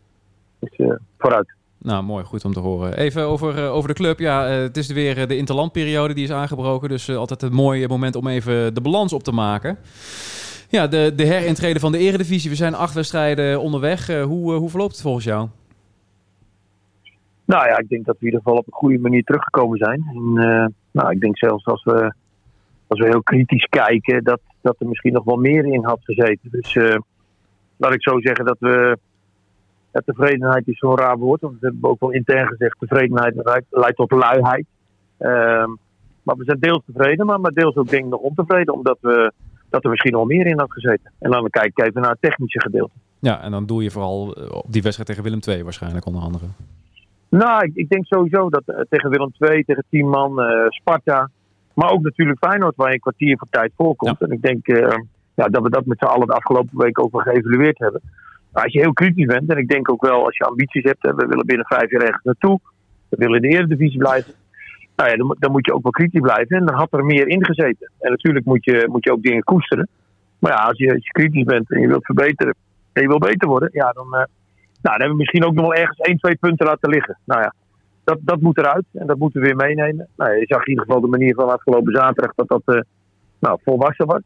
[0.58, 1.52] Dus eh, vooruit.
[1.84, 2.24] Nou, mooi.
[2.24, 2.96] Goed om te horen.
[2.96, 4.18] Even over, eh, over de club.
[4.18, 6.88] Ja, eh, het is weer eh, de interlandperiode die is aangebroken.
[6.88, 9.78] Dus altijd een mooi moment om even de balans op te maken.
[10.68, 12.50] Ja, de, de herintrede van de eredivisie.
[12.50, 14.06] We zijn acht wedstrijden onderweg.
[14.06, 15.48] Hoe, hoe verloopt het volgens jou?
[17.44, 20.04] Nou ja, ik denk dat we in ieder geval op een goede manier teruggekomen zijn.
[20.14, 20.32] En,
[20.90, 22.14] nou, ik denk zelfs als we,
[22.86, 26.50] als we heel kritisch kijken, dat, dat er misschien nog wel meer in had gezeten.
[26.50, 26.74] Dus
[27.76, 28.98] laat ik zo zeggen dat we.
[29.94, 32.78] Ja, tevredenheid is zo'n raar woord, want dat hebben we ook wel intern gezegd.
[32.78, 34.66] Tevredenheid leidt, leidt tot luiheid.
[35.18, 35.70] Ehm,
[36.22, 39.32] maar we zijn deels tevreden, maar, maar deels ook denk ik nog ontevreden, omdat we,
[39.70, 41.12] dat er misschien nog meer in had gezeten.
[41.18, 42.92] En dan kijken we even naar het technische gedeelte.
[43.18, 46.22] Ja, en dan doe je vooral eh, op die wedstrijd tegen Willem II waarschijnlijk onder
[46.22, 46.44] andere.
[47.28, 51.30] Nou, ik, ik denk sowieso dat eh, tegen Willem II, tegen Tien man, eh, Sparta.
[51.74, 54.20] Maar ook natuurlijk Feyenoord, waar je een kwartier voor tijd voorkomt.
[54.20, 54.66] En ik denk
[55.34, 58.00] ja, dat we dat met z'n allen de afgelopen week ook wel geëvalueerd hebben.
[58.62, 61.14] Als je heel kritisch bent, en ik denk ook wel als je ambities hebt, hè,
[61.14, 62.60] we willen binnen vijf jaar ergens naartoe.
[63.08, 64.34] We willen in de Eredivisie blijven.
[64.96, 66.56] Nou ja, dan, dan moet je ook wel kritisch blijven.
[66.56, 67.90] En dan had er meer in gezeten.
[67.98, 69.88] En natuurlijk moet je, moet je ook dingen koesteren.
[70.38, 72.54] Maar ja, als je, als je kritisch bent en je wilt verbeteren
[72.92, 74.26] en je wil beter worden, ja, dan, eh, nou,
[74.80, 77.18] dan hebben we misschien ook nog wel ergens één, twee punten laten liggen.
[77.24, 77.54] Nou ja,
[78.04, 80.08] dat, dat moet eruit en dat moeten we weer meenemen.
[80.16, 82.82] Nou, ja, je zag in ieder geval de manier van afgelopen zaterdag dat dat eh,
[83.38, 84.22] nou, volwassen was.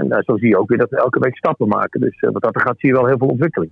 [0.00, 2.00] En eh, zo zie je ook weer dat we elke week stappen maken.
[2.00, 3.70] Dus eh, wat dat er gaat, zie je wel heel veel ontwikkeling.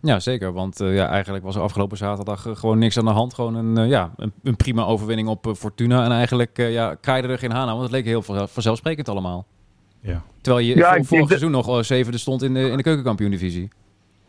[0.00, 0.52] Ja, zeker.
[0.52, 3.34] Want eh, ja, eigenlijk was er afgelopen zaterdag gewoon niks aan de hand.
[3.34, 6.04] Gewoon een, eh, ja, een, een prima overwinning op Fortuna.
[6.04, 9.08] En eigenlijk uh, ja, kraaide er geen haan aan, want het leek heel vanzelf- vanzelfsprekend
[9.08, 9.46] allemaal.
[10.00, 10.22] Ja.
[10.40, 13.68] Terwijl je Ja, vorig seizoen nog eh, zevende stond in de, in de keukenkampioen-divisie.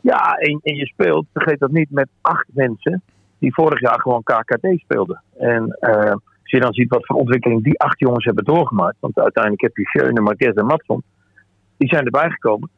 [0.02, 3.02] Ja, en, en je speelt, vergeet dat niet, met acht mensen
[3.40, 5.22] die vorig jaar gewoon KKD speelden.
[5.38, 8.96] En eh, als je dan ziet wat voor ontwikkeling die acht jongens hebben doorgemaakt.
[9.00, 11.04] Want uiteindelijk heb je Schöne, Marquez en Matson.
[11.78, 12.70] Die zijn erbij gekomen.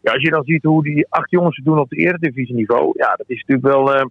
[0.00, 2.92] Ja, als je dan ziet hoe die acht jongens het doen op de eredivisieniveau.
[2.96, 4.04] Ja, dat is natuurlijk wel, eh,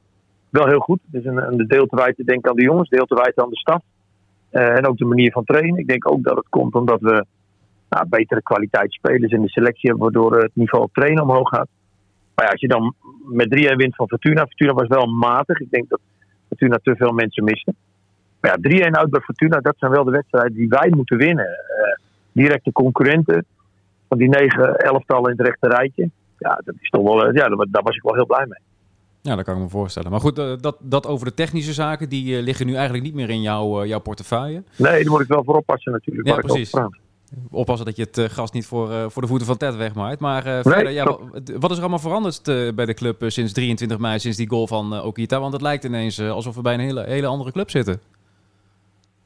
[0.49, 0.99] wel heel goed.
[1.12, 3.43] Het is een, een deel te wijten denk ik aan de jongens, deel te wijten
[3.43, 3.82] aan de staf.
[4.49, 5.79] Eh, en ook de manier van trainen.
[5.79, 7.25] Ik denk ook dat het komt omdat we
[7.89, 10.12] nou, betere kwaliteit spelers in de selectie hebben.
[10.12, 11.67] Waardoor het niveau op trainen omhoog gaat.
[12.36, 12.93] Maar ja, als je dan
[13.25, 14.45] met 3-1 wint van Fortuna.
[14.45, 15.60] Fortuna was wel matig.
[15.60, 15.99] Ik denk dat
[16.47, 17.73] Fortuna te veel mensen miste.
[18.39, 21.45] Maar ja, 3-1 uit bij Fortuna, dat zijn wel de wedstrijden die wij moeten winnen.
[21.45, 21.95] Eh,
[22.32, 23.45] directe concurrenten
[24.17, 26.10] van die negen elftallen in het rechte rijtje.
[26.38, 28.60] Ja, dat is toch wel, eh, ja, daar, was ik wel heel blij mee.
[29.21, 30.12] Ja, dat kan ik me voorstellen.
[30.12, 33.13] Maar goed, eh, dat, dat over de technische zaken, die eh, liggen nu eigenlijk niet
[33.13, 34.63] meer in jouw, jouw portefeuille.
[34.76, 36.28] Nee, daar moet ik wel voor oppassen natuurlijk.
[36.28, 36.73] Ja, precies.
[37.52, 40.19] Oppassen dat je het gas niet voor, voor de voeten van Ted wegmaakt.
[40.19, 41.17] Maar verder, ja,
[41.60, 42.43] wat is er allemaal veranderd
[42.76, 45.39] bij de club sinds 23 mei, sinds die goal van Okita?
[45.39, 47.99] Want het lijkt ineens alsof we bij een hele, hele andere club zitten.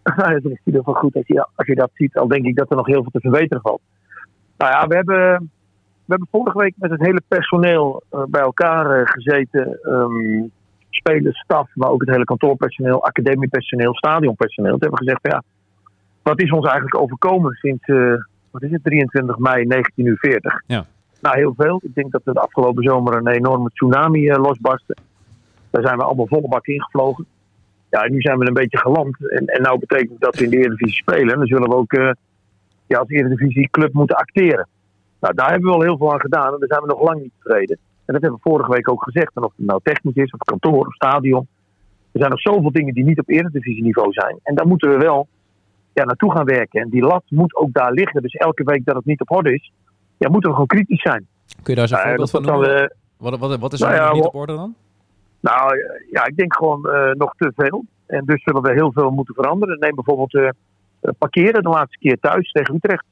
[0.18, 2.18] Nou, dat is in ieder geval goed als je, als je dat ziet.
[2.18, 3.82] Al denk ik dat er nog heel veel te verbeteren valt.
[4.58, 5.38] Nou ja, we hebben,
[6.06, 9.80] we hebben vorige week met het hele personeel eh, bij elkaar eh, gezeten.
[9.82, 10.48] Ehm,
[10.90, 14.72] spelers, staf, maar ook het hele kantoorpersoneel, academiepersoneel, stadionpersoneel.
[14.72, 15.44] Toen hebben we gezegd, ja,
[16.22, 18.14] wat is ons eigenlijk overkomen sinds, eh,
[18.52, 20.62] wat is het, 23 mei 1940?
[20.68, 20.86] Ja.
[21.22, 21.82] Nou, heel veel.
[21.84, 24.96] Ik denk dat er de afgelopen zomer een enorme tsunami losbarstte.
[25.70, 27.26] Daar zijn we allemaal volle bak ingevlogen.
[27.90, 29.30] Ja, nu zijn we een beetje geland.
[29.30, 31.34] En, en nou betekent dat we in de Eredivisie spelen.
[31.34, 32.16] En dan zullen we ook
[32.88, 34.68] ja, als Eredivisie club moeten acteren.
[35.20, 36.54] Nou, daar hebben we wel heel veel aan gedaan.
[36.54, 37.78] En daar zijn we nog lang niet tevreden.
[38.06, 39.32] En dat hebben we vorige week ook gezegd.
[39.36, 41.48] En of het nou technisch is, of kantoor, of stadion.
[42.12, 44.40] Er zijn nog zoveel dingen die niet op Eredivisie-niveau zijn.
[44.44, 45.28] En daar moeten we wel
[45.94, 46.82] ja, naartoe gaan werken.
[46.82, 48.22] En die lat moet ook daar liggen.
[48.22, 49.72] Dus elke week dat het niet op orde is,
[50.18, 51.28] ja, moeten we gewoon kritisch zijn.
[51.64, 52.82] Kun je daar eens een Nou, voorbeeld van dan, noemen?
[52.90, 54.76] eh, Wat, wat, wat is er nou ja, nog niet op orde dan?
[55.40, 55.78] Nou
[56.12, 57.86] ja, ik denk gewoon eh, nog te veel.
[58.06, 59.80] En dus zullen we heel veel moeten veranderen.
[59.80, 60.50] Neem bijvoorbeeld eh,
[61.18, 63.06] parkeren de laatste keer thuis tegen Utrecht.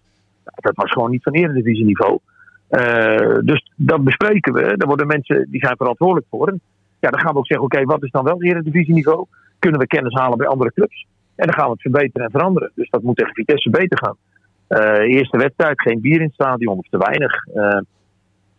[0.43, 2.19] Dat was gewoon niet van eredivisieniveau.
[2.67, 4.61] Eh dus dat bespreken we.
[4.77, 6.47] Daar worden mensen die zijn verantwoordelijk voor.
[6.47, 6.61] En
[6.99, 9.25] ja, dan gaan we ook zeggen, oké, wat is dan wel eredivisieniveau?
[9.59, 11.05] Kunnen we kennis halen bij andere clubs?
[11.35, 12.71] En dan gaan we het verbeteren en veranderen.
[12.75, 14.15] Dus dat moet tegen Vitesse beter gaan.
[14.67, 17.45] Eh, eerste wedstrijd, geen bier in het stadion of te weinig.
[17.45, 17.79] Eh,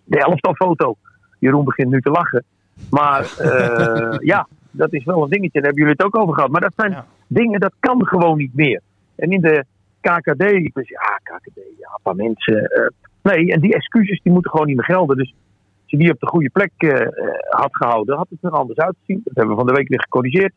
[0.05, 0.97] de elftalfoto.
[1.39, 2.45] Jeroen begint nu te lachen.
[2.91, 5.61] Maar eh, ja, dat is wel een dingetje.
[5.61, 6.51] Daar hebben jullie het ook over gehad.
[6.51, 7.07] Maar dat zijn Ja.
[7.27, 8.81] dingen, dat kan gewoon niet meer.
[9.17, 9.65] En in de
[10.01, 12.65] KKD, dus ja, KKD, ja, een paar mensen.
[12.71, 12.89] eh,
[13.23, 15.17] nee, en die excuses die moeten gewoon niet meer gelden.
[15.17, 15.35] Dus
[15.83, 17.09] als je die op de goede plek eh, eh,
[17.49, 19.21] had gehouden, had het er anders uitgezien.
[19.25, 20.53] Dat hebben we van de week weer gecorrigeerd.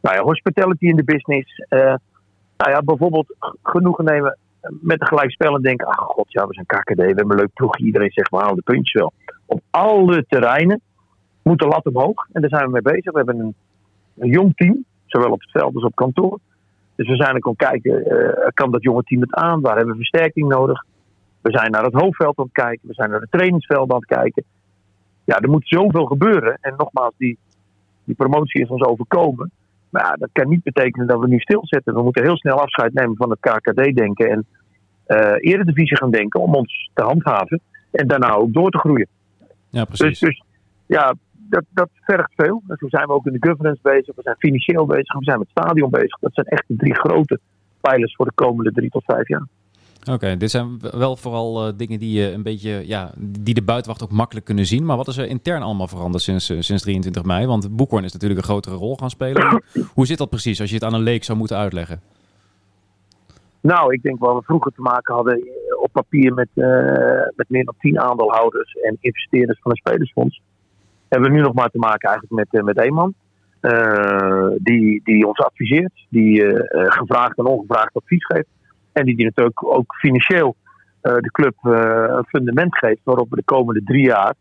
[0.00, 1.64] Nou ja, hospitality in de business.
[2.56, 6.66] nou ja, bijvoorbeeld genoegen nemen met een gelijkspel en denken: ach god, ja, we zijn
[6.66, 7.84] KKD, we hebben een leuk ploegje.
[7.84, 9.12] Iedereen zegt, we halen de puntjes wel.
[9.46, 10.80] Op alle terreinen
[11.42, 12.26] moet de lat omhoog.
[12.32, 13.12] En daar zijn we mee bezig.
[13.12, 13.54] We hebben een,
[14.18, 16.38] een jong team, zowel op het veld als op kantoor.
[16.96, 19.60] Dus we zijn ook aan het kijken, eh, kan dat jonge team het aan?
[19.60, 20.84] Waar hebben we versterking nodig?
[21.40, 22.88] We zijn naar het hoofdveld aan het kijken.
[22.88, 24.44] We zijn naar de trainingsvelden aan het kijken.
[25.24, 26.58] Ja, er moet zoveel gebeuren.
[26.60, 27.38] En nogmaals, die,
[28.04, 29.50] die promotie is ons overkomen.
[29.90, 31.94] Maar ja, dat kan niet betekenen dat we nu stilzetten.
[31.94, 34.30] We moeten heel snel afscheid nemen van het KKD-denken.
[34.30, 34.46] En
[35.04, 37.60] eh eredivisie gaan denken om ons te handhaven.
[37.90, 39.06] En daarna ook door te groeien.
[39.68, 40.18] Ja, Dus, precies.
[40.18, 40.42] dus
[40.86, 41.14] ja,
[41.48, 42.62] dat, dat vergt veel.
[42.68, 44.14] En zo zijn we ook in de governance bezig.
[44.14, 45.18] We zijn financieel bezig.
[45.18, 46.18] We zijn met het stadion bezig.
[46.20, 47.40] Dat zijn echt de drie grote
[47.80, 49.46] pijlers voor de komende drie tot vijf jaar.
[50.12, 54.02] Oké, dit zijn wel vooral eh, dingen die je een beetje, ja, die de buitenwacht
[54.02, 54.84] ook makkelijk kunnen zien.
[54.84, 57.46] Maar wat is er intern allemaal veranderd sinds, eh, sinds 23 mei?
[57.46, 59.62] Want Boekhorn is natuurlijk een grotere rol gaan spelen.
[59.94, 62.00] Hoe zit dat precies als je het aan een leek zou moeten uitleggen?
[63.60, 66.48] Nou, ik denk waar we vroeger te maken hadden eh, op papier met,
[67.36, 70.40] met meer dan tien aandeelhouders en investeerders van een spelersfonds.
[71.14, 73.14] Hebben we nu nog maar te maken eigenlijk met, eh, met één man.
[73.60, 78.48] eh, die, die ons adviseert, die eh, gevraagd en ongevraagd advies geeft.
[78.92, 80.56] En die, die natuurlijk ook financieel
[81.00, 84.34] de club een fundament geeft waarop we de komende drie jaar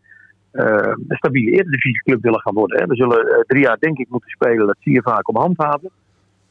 [0.52, 2.88] een stabiele eredivisieclub willen gaan worden.
[2.88, 5.90] We zullen drie jaar denk ik moeten spelen, dat zie je vaak om handhaven.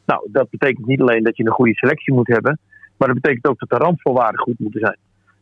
[0.07, 2.59] Nou, dat betekent niet alleen dat je een goede selectie moet hebben,
[2.97, 4.97] maar dat betekent ook dat de randvoorwaarden goed moeten zijn.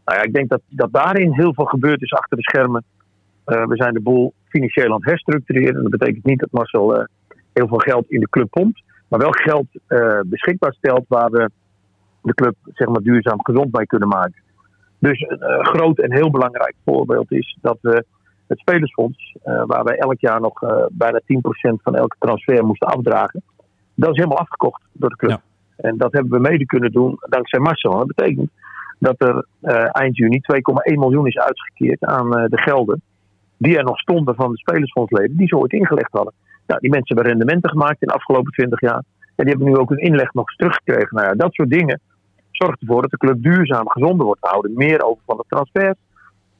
[0.04, 2.84] Nou ja, ik denk dat, dat daarin heel veel gebeurd is achter de schermen.
[3.44, 5.82] We zijn de boel financieel aan het herstructureren.
[5.82, 7.04] Dat betekent niet dat Marcel eh,
[7.52, 11.50] heel veel geld in de club pompt, maar wel geld eh, beschikbaar stelt waar we
[12.22, 14.42] de club zeg maar, duurzaam gezond bij kunnen maken.
[14.98, 18.04] Dus een eh, groot en heel belangrijk voorbeeld is dat we
[18.46, 20.52] het spelersfonds, waar wij elk jaar nog
[20.90, 21.22] bijna 10%
[21.82, 23.42] van elke transfer moesten afdragen,
[23.94, 25.30] dat is helemaal afgekocht door de club.
[25.30, 25.42] Ja.
[25.76, 27.96] En dat hebben we mede kunnen doen dankzij Marcel.
[27.96, 28.50] Dat betekent
[28.98, 29.46] dat er
[29.92, 30.40] eind juni
[30.92, 33.02] 2,1 miljoen is uitgekeerd aan de gelden
[33.60, 36.32] die er nog stonden van de spelersfondsleden, die ze ooit ingelegd hadden.
[36.66, 39.02] Nou, die mensen hebben rendementen gemaakt in de afgelopen 20 jaar.
[39.36, 41.16] En die hebben nu ook hun inleg nog eens teruggekregen.
[41.16, 42.00] Nou ja, dat soort dingen
[42.50, 44.40] zorgt ervoor dat de club duurzaam gezonder wordt.
[44.40, 45.98] We houden meer over van de transfers.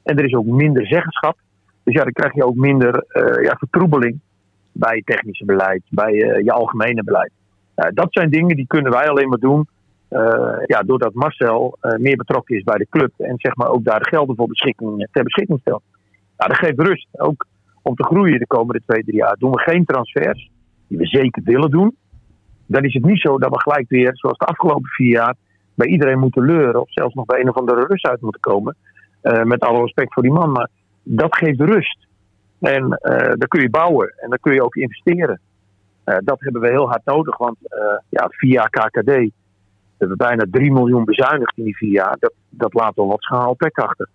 [0.03, 1.37] En er is ook minder zeggenschap.
[1.83, 4.21] Dus ja, dan krijg je ook minder eh, ja, vertroebeling
[4.73, 7.33] bij je technische beleid, bij eh, je algemene beleid.
[7.75, 9.69] Dat zijn dingen die kunnen wij alleen maar doen
[10.09, 14.01] eh, ja, doordat Marcel meer betrokken is bij de club en zeg maar ook daar
[14.01, 15.83] de gelden voor beschikking, ter beschikking stelt.
[16.41, 17.09] Nou, dat geeft rust.
[17.13, 17.47] Ook
[17.83, 19.37] om te groeien de komende twee, drie jaar.
[19.39, 20.51] Doen we geen transfers,
[20.89, 21.97] die we zeker willen doen,
[22.67, 25.35] dan is het niet zo dat we gelijk weer, zoals de afgelopen vier jaar,
[25.75, 28.77] bij iedereen moeten leuren of zelfs nog bij een of andere rust uit moeten komen.
[29.21, 30.69] Eh, met alle respect voor die man, maar
[31.03, 32.07] dat geeft rust.
[32.61, 35.41] En eh dan kun je bouwen en dan kun je ook investeren.
[36.05, 37.57] Eh, dat hebben we heel hard nodig, want
[38.09, 39.13] ja, via KKD
[40.01, 42.17] we hebben bijna 3 miljoen bezuinigd in die vier jaar.
[42.19, 44.09] Dat, dat laat wel wat schaal plek achter.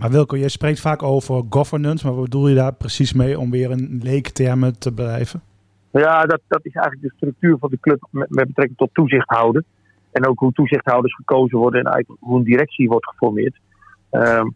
[0.00, 3.50] Maar Wilco, jij spreekt vaak over governance, maar wat bedoel je daar precies mee om
[3.50, 5.42] weer in leektermen te blijven?
[5.90, 9.64] Ja, dat, dat is eigenlijk de structuur van de club met, betrekking tot toezicht houden.
[10.12, 13.56] En ook hoe toezichthouders gekozen worden en eigenlijk hoe een directie wordt geformeerd.
[14.10, 14.48] Ehm,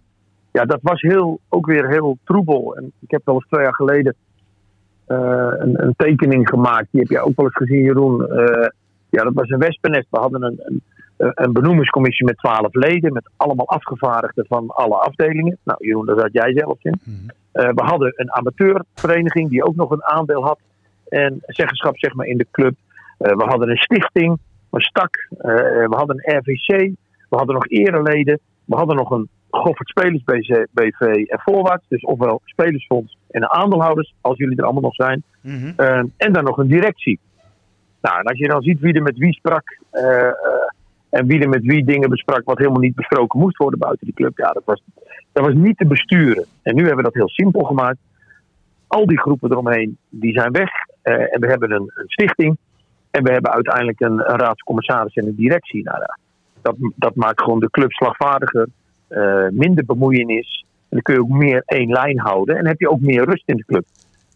[0.52, 2.76] ja, dat was heel, ook weer heel troebel.
[2.76, 4.14] En ik heb wel eens twee jaar geleden
[5.06, 6.88] eh, een, een tekening gemaakt.
[6.90, 8.28] Die heb jij ook wel eens gezien, Jeroen.
[8.28, 8.68] Eh,
[9.10, 10.06] ja, dat was een wespennest.
[10.10, 10.82] We hadden een, een,
[11.16, 13.12] een benoemingscommissie met twaalf leden.
[13.12, 15.58] Met allemaal afgevaardigden van alle afdelingen.
[15.64, 17.00] Nou, Jeroen, daar zat jij zelf in.
[17.52, 20.58] Eh, we hadden een amateurvereniging die ook nog een aandeel had.
[21.08, 22.74] En zeggenschap zeg maar in de club.
[23.18, 24.38] Eh, we hadden een stichting,
[24.70, 25.16] een stak.
[25.38, 25.54] Eh,
[25.88, 26.92] we hadden een RVC.
[27.28, 28.40] We hadden nog ereleden.
[28.64, 30.22] We hadden nog een Goffert Spelers
[30.72, 31.84] BV en voorwaarts.
[31.88, 35.22] Dus ofwel spelersfonds en de aandeelhouders, als jullie er allemaal nog zijn.
[35.76, 37.18] Eh, en dan nog een directie.
[38.00, 39.78] Nou, en als je dan ziet wie er met wie sprak.
[39.90, 40.32] eh, eh,
[41.14, 44.14] en wie er met wie dingen besprak wat helemaal niet besproken moest worden buiten die
[44.14, 44.38] club.
[44.38, 44.82] Ja, dat was,
[45.32, 46.44] dat was niet te besturen.
[46.62, 47.98] En nu hebben we dat heel simpel gemaakt.
[48.86, 50.70] Al die groepen eromheen, die zijn weg.
[51.02, 52.56] Eh, en we hebben een, een stichting.
[53.10, 55.82] En we hebben uiteindelijk een, een raadscommissaris en een directie.
[55.82, 55.98] Nou,
[56.62, 58.68] dat, dat maakt gewoon de club slagvaardiger.
[59.08, 60.64] eh, minder bemoeienis.
[60.78, 62.56] En dan kun je ook meer één lijn houden.
[62.56, 63.84] En heb je ook meer rust in de club.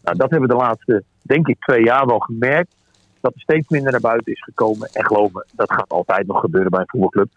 [0.03, 2.75] Nou, dat hebben we de laatste, denk ik, twee jaar wel gemerkt.
[3.21, 4.89] Dat er steeds minder naar buiten is gekomen.
[4.93, 7.29] En geloof me, dat gaat altijd nog gebeuren bij een voetbalclub.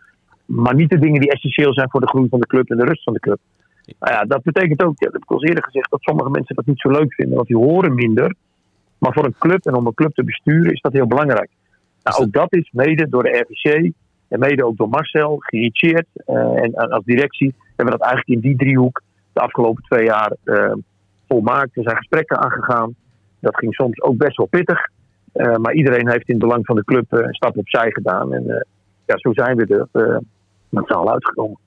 [0.44, 2.84] Maar niet de dingen die essentieel zijn voor de groei van de club en de
[2.84, 3.38] rust van de club.
[3.98, 6.54] Nou ja, dat betekent ook, ja, dat heb ik al eerder gezegd, dat sommige mensen
[6.54, 7.34] dat niet zo leuk vinden.
[7.34, 8.34] Want die horen minder
[8.98, 11.50] Maar voor een club en om een club te besturen is dat heel belangrijk.
[12.02, 13.92] Nou, ook dat is mede door de RVC
[14.28, 16.06] en mede ook door Marcel geïnitieerd.
[16.26, 20.36] eh, en, als directie hebben we dat eigenlijk in die driehoek de afgelopen twee jaar
[20.44, 20.72] eh,
[21.28, 21.76] volmaakt.
[21.76, 22.94] Er zijn gesprekken aangegaan.
[23.38, 24.88] Dat ging soms ook best wel pittig.
[25.32, 28.32] Eh, maar iedereen heeft in het belang van de club eh, een stap opzij gedaan.
[28.32, 28.60] En eh,
[29.06, 30.20] ja, zo zijn we er
[30.68, 31.58] met z'n allen uitgekomen.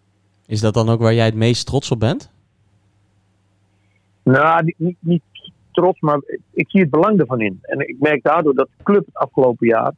[0.47, 2.31] Is dat dan ook waar jij het meest trots op bent?
[4.23, 5.21] Nou, niet, niet, niet
[5.71, 6.19] trots, maar
[6.51, 7.59] ik zie het belang ervan in.
[7.61, 9.93] En ik merk daardoor dat de club het afgelopen jaar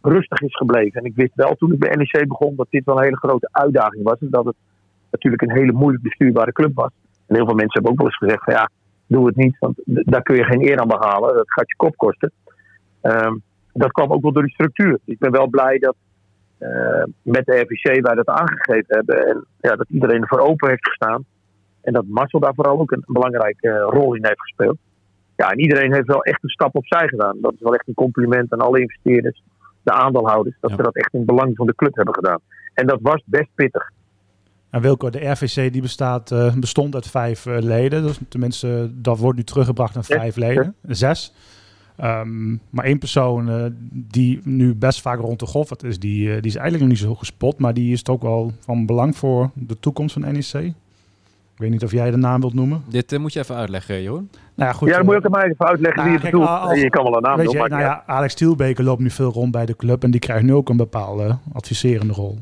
[0.00, 1.00] rustig is gebleven.
[1.00, 3.48] En ik wist wel toen ik bij NEC begon dat dit wel een hele grote
[3.52, 4.18] uitdaging was.
[4.20, 4.56] En dat het
[5.10, 6.90] natuurlijk een hele moeilijk bestuurbare club was.
[7.26, 8.70] En heel veel mensen hebben ook wel eens gezegd van ja,
[9.06, 11.34] doe het niet, want daar kun je geen eer aan behalen.
[11.34, 12.32] Dat gaat je kop kosten.
[13.00, 13.34] Ehm,
[13.72, 14.98] dat kwam ook wel door die structuur.
[15.04, 15.96] Ik ben wel blij dat
[16.58, 19.26] eh, met de RVC wij dat aangegeven hebben.
[19.26, 21.24] En ja, dat iedereen ervoor open heeft gestaan.
[21.82, 24.76] En dat Marcel daar vooral ook een belangrijke eh, rol in heeft gespeeld.
[25.36, 27.38] Ja, en iedereen heeft wel echt een stap opzij gedaan.
[27.40, 29.42] Dat is wel echt een compliment aan alle investeerders,
[29.82, 30.76] de aandeelhouders, dat Ja.
[30.76, 32.40] ze dat echt in belang van de club hebben gedaan.
[32.74, 33.90] En dat was best pittig.
[34.70, 38.02] En Wilco, de RVC die bestaat, eh, bestond uit vijf eh, leden.
[38.02, 40.74] Dus tenminste, dat wordt nu teruggebracht naar vijf leden.
[40.82, 41.32] Zes.
[41.96, 46.34] Ehm, maar één persoon eh, die nu best vaak rond de golf is, die, eh,
[46.34, 47.58] die is eigenlijk nog niet zo gespot.
[47.58, 50.52] Maar die is toch wel van belang voor de toekomst van NEC.
[50.54, 52.82] Ik weet niet of jij de naam wilt noemen.
[52.88, 54.28] Dit moet je even uitleggen, Johan.
[54.54, 54.88] Nou ja, goed.
[54.88, 56.60] ja, dan moet je ook aan mij even uitleggen nou wie je kijk, bedoelt.
[56.60, 59.50] als- je kan wel een naam maar nou ja, Alex Stielbeker loopt nu veel rond
[59.50, 62.38] bij de club en die krijgt nu ook een bepaalde adviserende rol.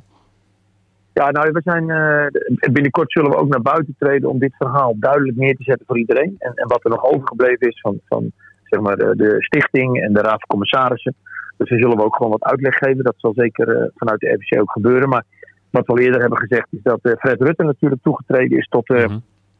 [1.14, 4.94] Ja, nou, we zijn, eh, binnenkort zullen we ook naar buiten treden om dit verhaal
[4.98, 6.36] duidelijk neer te zetten voor iedereen.
[6.38, 8.32] En, en wat er nog overgebleven is van, van
[8.64, 11.14] zeg maar de, de stichting en de raad van commissarissen.
[11.56, 13.04] Dus daar zullen we ook gewoon wat uitleg geven.
[13.04, 15.08] Dat zal zeker eh, vanuit de RVC ook gebeuren.
[15.08, 15.24] Maar
[15.70, 18.86] wat we al eerder hebben gezegd is dat eh, Fred Rutte natuurlijk toegetreden is tot
[18.86, 19.18] de Mhm.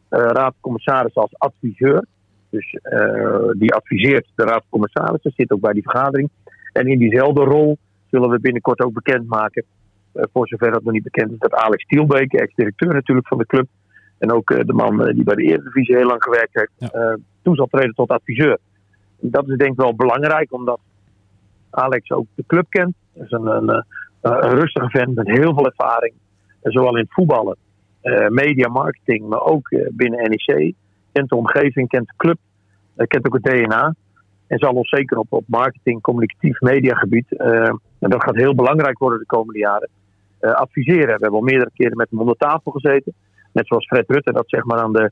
[0.09, 2.05] raad van commissarissen als adviseur.
[2.49, 2.77] Dus
[3.57, 6.29] die adviseert de raad van commissarissen, zit ook bij die vergadering.
[6.73, 7.77] En in diezelfde rol
[8.09, 9.63] zullen we binnenkort ook bekendmaken
[10.33, 13.67] voor zover dat nog niet bekend is, dat Alex Stielbeek, ex-directeur natuurlijk van de club,
[14.17, 16.87] en ook eh, de man eh, die bij de Eredivisie heel lang gewerkt heeft, Ja.
[16.89, 18.57] eh, toe zal treden tot adviseur.
[19.19, 20.79] Dat is denk ik wel belangrijk, omdat
[21.69, 22.95] Alex ook de club kent.
[23.13, 23.81] Hij is een, een, eh,
[24.21, 26.13] een rustige vent met heel veel ervaring,
[26.61, 27.57] eh, zowel in het voetballen,
[28.01, 30.73] eh, media, marketing, maar ook eh, binnen NEC.
[31.11, 32.37] Kent de omgeving, kent de club,
[32.95, 33.95] eh, kent ook het DNA.
[34.47, 37.67] En zal ons zeker op, op marketing, communicatief mediagebied, eh,
[37.99, 40.04] en dat gaat heel belangrijk worden de komende jaren, eh,
[40.53, 41.05] adviseren.
[41.05, 43.13] We hebben al meerdere keren met hem om de tafel gezeten.
[43.53, 45.11] Net zoals Fred Rutte dat zeg maar aan de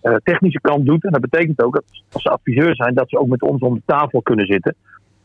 [0.00, 1.04] eh, technische kant doet.
[1.04, 3.74] En dat betekent ook dat als ze adviseur zijn, dat ze ook met ons om
[3.74, 4.74] de tafel kunnen zitten.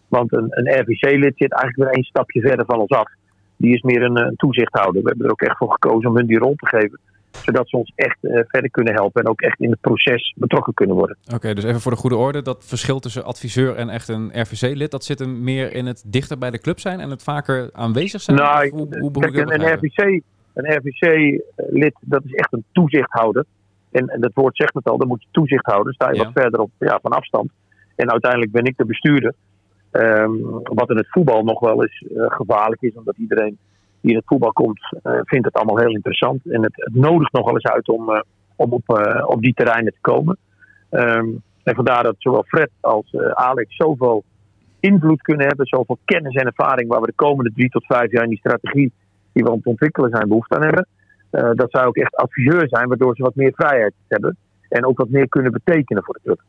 [0.07, 3.11] Want een, een RVC-lid zit eigenlijk weer één stapje verder van ons af.
[3.57, 5.01] Die is meer een, eh, een toezichthouder.
[5.01, 6.99] We hebben er ook echt voor gekozen om hun die rol te geven.
[7.41, 10.73] Zodat ze ons echt eh, verder kunnen helpen en ook echt in het proces betrokken
[10.73, 11.17] kunnen worden.
[11.33, 12.41] Oké, dus even voor de goede orde.
[12.41, 16.37] Dat verschil tussen adviseur en echt een RVC-lid, dat zit hem meer in het dichter
[16.37, 18.37] bij de club zijn en het vaker aanwezig zijn?
[18.37, 19.73] Nou, hoe, Kijk, een?
[19.73, 20.21] RVC,
[20.53, 23.45] een RVC-lid, dat is echt een toezichthouder.
[23.91, 25.93] En, en dat woord zegt het al, dan moet je toezicht houden.
[25.93, 26.23] Sta je Ja.
[26.23, 27.51] wat verder op ja, van afstand.
[27.95, 29.33] En uiteindelijk ben ik de bestuurder.
[29.91, 30.31] Ehm,
[30.63, 33.57] wat in het voetbal nog wel eens eh, gevaarlijk is, omdat iedereen
[34.03, 36.45] die in het voetbal komt, eh, vindt het allemaal heel interessant.
[36.45, 38.21] En het, het nodigt nog wel eens uit om, eh,
[38.55, 40.37] om op, eh, op die terreinen te komen.
[40.89, 41.27] Ehm,
[41.63, 44.23] en vandaar dat zowel Fred als Alex zoveel
[44.79, 48.23] invloed kunnen hebben, zoveel kennis en ervaring, waar we de komende drie tot vijf jaar
[48.23, 48.91] in die strategie
[49.31, 50.87] die we aan het ontwikkelen zijn behoefte aan hebben.
[51.55, 54.37] Dat zij ook echt adviseur zijn, waardoor ze wat meer vrijheid hebben.
[54.69, 56.41] En ook wat meer kunnen betekenen voor de club.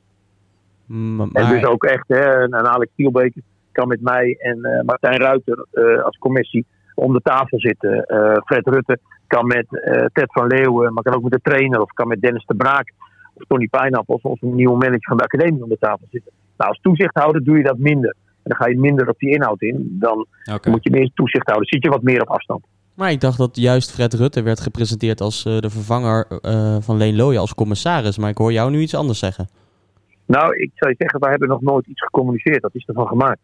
[0.87, 3.35] M- En dus ook echt, hè, en Alex Stielbeek
[3.73, 5.67] kan met mij en Martijn Ruiter
[6.03, 8.05] als commissie om de tafel zitten.
[8.05, 11.81] Eh, Fred Rutte kan met eh, Ted van Leeuwen, maar kan ook met de trainer
[11.81, 12.93] of kan met Dennis de Braak
[13.35, 16.33] of Tony Pijnappels, onze nieuwe manager van de academie, om de tafel zitten.
[16.57, 18.15] Nou, als toezichthouder doe je dat minder.
[18.43, 19.97] En dan ga je minder op die inhoud in.
[20.01, 20.27] Dan
[20.65, 21.69] moet je meer toezicht houden.
[21.69, 22.65] Zit je wat meer op afstand.
[22.95, 26.27] maar ik dacht dat juist Fred Rutte werd gepresenteerd als eh, de vervanger
[26.81, 28.19] van Leen Looyen als commissaris.
[28.19, 29.49] Maar ik hoor jou nu iets anders zeggen.
[30.27, 32.63] Nou, ik zou je zeggen, wij hebben nog nooit iets gecommuniceerd.
[32.63, 33.41] Dat is ervan gemaakt.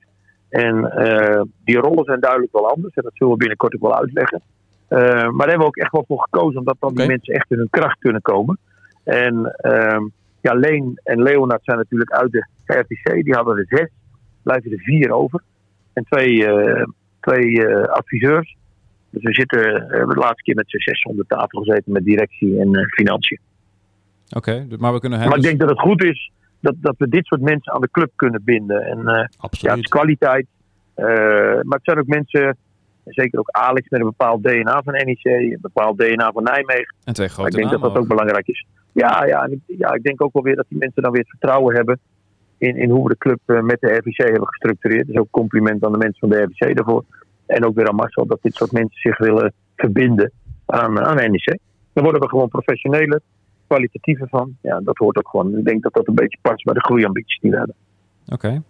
[0.51, 2.95] En eh, die rollen zijn duidelijk wel anders.
[2.95, 4.43] En dat zullen we binnenkort ook wel uitleggen.
[4.89, 6.59] Eh, maar daar hebben we ook echt wel voor gekozen.
[6.59, 8.59] Omdat dan die mensen echt in hun kracht kunnen komen.
[9.05, 10.03] En ehm,
[10.41, 13.25] ja, Leen en Leonard zijn natuurlijk uit de RTC.
[13.25, 13.89] Die hadden er zes.
[14.43, 15.43] Blijven er vier over.
[15.93, 16.87] En twee, eh,
[17.21, 18.57] twee adviseurs.
[19.11, 21.93] Dus we zitten, we hebben de laatste keer met z'n zes om de tafel gezeten.
[21.93, 23.41] Met directie en financiën.
[24.37, 26.31] Oké, maar we kunnen hem Maar ik dus- denk dat het goed is
[26.61, 28.83] dat, dat we dit soort mensen aan de club kunnen binden.
[28.83, 30.47] En eh, ja, het is kwaliteit.
[30.95, 31.07] Eh,
[31.63, 32.57] maar het zijn ook mensen,
[33.05, 36.95] zeker ook Alex, met een bepaald DNA van NEC, een bepaald DNA van Nijmegen.
[37.05, 38.67] en twee Maar grote ik denk dat namen dat ook belangrijk is.
[38.93, 41.21] Ja, ja, en ik, ja, ik denk ook wel weer dat die mensen dan weer
[41.21, 41.99] het vertrouwen hebben
[42.59, 45.07] in, in hoe we de club eh, met de RVC hebben gestructureerd.
[45.07, 47.05] Dus ook compliment aan de mensen van de RVC daarvoor.
[47.47, 50.33] En ook weer aan Marcel dat dit soort mensen zich willen verbinden
[50.67, 51.59] aan, aan NEC.
[51.93, 53.21] Dan worden we gewoon professioneler,
[53.71, 54.57] kwalitatiever van.
[54.63, 55.59] Ja, dat hoort ook gewoon.
[55.59, 57.75] Ik denk dat dat een beetje past bij de groeiambities die we hebben.
[58.29, 58.63] Oké.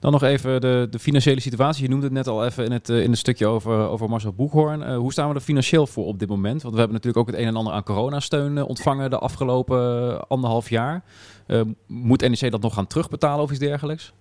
[0.00, 1.82] Dan nog even de, de financiële situatie.
[1.82, 4.32] Je noemde het net al even in het, eh, in het stukje over, over Marcel
[4.32, 4.82] Boekhoorn.
[4.82, 6.62] Eh, hoe staan we er financieel voor op dit moment?
[6.62, 9.78] Want we hebben natuurlijk ook het een en ander aan coronasteun eh, ontvangen de afgelopen
[10.28, 11.02] anderhalf jaar.
[11.86, 14.14] Moet NEC dat nog gaan terugbetalen of iets dergelijks?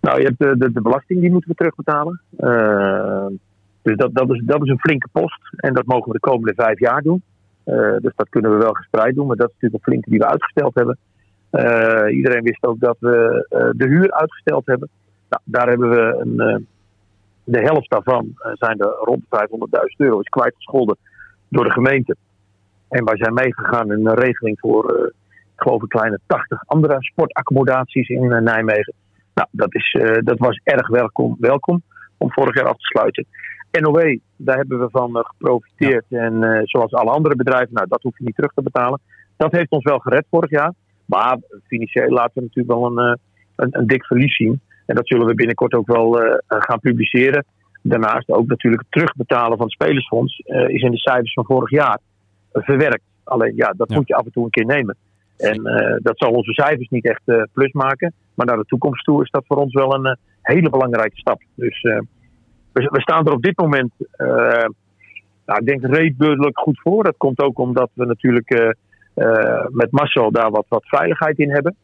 [0.00, 2.20] Nou, je hebt de, de, de belasting, die moeten we terugbetalen.
[3.82, 5.40] Dus dat, dat, is, dat is een flinke post.
[5.56, 7.22] En dat mogen we de komende vijf jaar doen.
[7.64, 9.26] Eh, dus dat kunnen we wel gespreid doen.
[9.26, 10.98] Maar dat is natuurlijk een flinke die we uitgesteld hebben.
[11.50, 14.88] Eh, iedereen wist ook dat we eh, de huur uitgesteld hebben.
[15.28, 16.66] Nou, daar hebben we een,
[17.44, 19.48] de helft daarvan zijn er rond de
[19.80, 20.96] 500.000 euro is kwijtgescholden
[21.48, 22.16] door de gemeente.
[22.88, 25.12] En wij zijn meegegaan in een regeling voor,
[25.56, 28.92] ik geloof, kleine 80 andere sportaccommodaties in Nijmegen.
[29.34, 31.82] Nou, dat, is, dat was erg welkom, welkom
[32.16, 33.26] om vorig jaar af te sluiten.
[33.80, 36.04] NOW, daar hebben we van eh, geprofiteerd.
[36.08, 39.00] En eh, zoals alle andere bedrijven, nou, dat hoef je niet terug te betalen.
[39.36, 40.72] Dat heeft ons wel gered vorig jaar.
[41.04, 43.14] Maar financieel laten we natuurlijk wel een, eh,
[43.56, 44.60] een, een dik verlies zien.
[44.86, 47.44] En dat zullen we binnenkort ook wel gaan publiceren.
[47.82, 51.98] Daarnaast ook natuurlijk het terugbetalen van het spelersfonds is in de cijfers van vorig jaar
[52.52, 53.02] verwerkt.
[53.24, 53.96] Alleen ja, dat Ja.
[53.96, 54.96] moet je af en toe een keer nemen.
[55.36, 55.62] En
[56.02, 58.12] dat zal onze cijfers niet echt plus maken.
[58.34, 61.42] Maar naar de toekomst toe is dat voor ons wel een hele belangrijke stap.
[61.54, 61.86] Dus
[62.72, 64.26] we, we staan er op dit moment, eh,
[65.46, 67.04] nou, ik denk, redelijk goed voor.
[67.04, 68.70] Dat komt ook omdat we natuurlijk eh,
[69.14, 71.76] eh, met Marcel daar wat, wat veiligheid in hebben.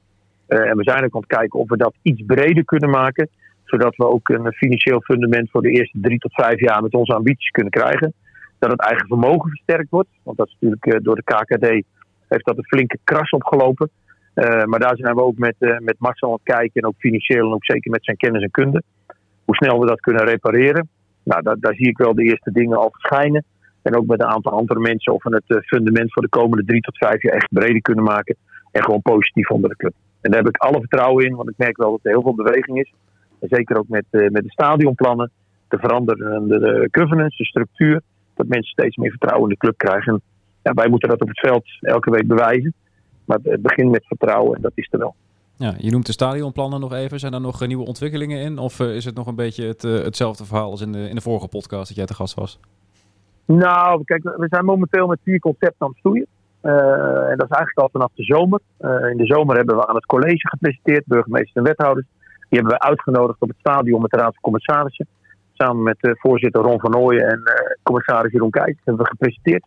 [0.47, 3.29] En we zijn ook aan het kijken of we dat iets breder kunnen maken.
[3.65, 7.15] Zodat we ook een financieel fundament voor de eerste drie tot vijf jaar met onze
[7.15, 8.13] ambities kunnen krijgen.
[8.59, 10.09] Dat het eigen vermogen versterkt wordt.
[10.23, 11.67] Want dat is natuurlijk door de KKD
[12.29, 13.91] heeft dat een flinke kras opgelopen.
[14.35, 16.83] Eh, maar daar zijn we ook met, met Marcel aan het kijken.
[16.83, 18.83] En ook financieel en ook zeker met zijn kennis en kunde.
[19.49, 20.89] Hoe snel we dat kunnen repareren.
[21.23, 23.45] Nou, daar, daar zie ik wel de eerste dingen al verschijnen.
[23.83, 26.65] En ook met een aantal andere mensen of we het eh, fundament voor de komende
[26.65, 28.37] drie tot vijf jaar echt breder kunnen maken.
[28.73, 29.93] En gewoon positief onder de club.
[30.21, 32.35] En daar heb ik alle vertrouwen in, want ik merk wel dat er heel veel
[32.35, 32.93] beweging is.
[33.41, 35.31] En zeker ook met, eh, met de stadionplannen,
[35.69, 38.01] de veranderende de governance, de structuur.
[38.35, 40.13] Dat mensen steeds meer vertrouwen in de club krijgen.
[40.13, 40.23] En
[40.63, 42.75] ja, wij moeten dat op het veld elke week bewijzen.
[43.25, 45.15] Maar het begint met vertrouwen en dat is er wel.
[45.59, 47.19] Ja, je noemt de stadionplannen nog even.
[47.19, 48.59] Zijn daar nog eh, nieuwe ontwikkelingen in?
[48.59, 51.15] Of eh, is het nog een beetje het, eh, hetzelfde verhaal als in de, in
[51.15, 52.61] de vorige podcast dat jij te gast was?
[53.45, 56.27] Nou, kijk, we zijn momenteel met vier concepten aan het stoeien.
[56.61, 58.61] En dat is eigenlijk al vanaf de zomer.
[59.11, 62.07] In de zomer hebben we aan het college gepresenteerd, burgemeesters en wethouders.
[62.49, 65.07] Die hebben we uitgenodigd op het stadion met de Raad van Commissarissen.
[65.53, 67.43] Samen met voorzitter Ron van Ooyen en
[67.83, 69.65] commissaris Jeroen Kijs hebben we gepresenteerd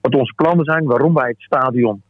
[0.00, 2.02] wat onze plannen zijn, waarom wij het stadion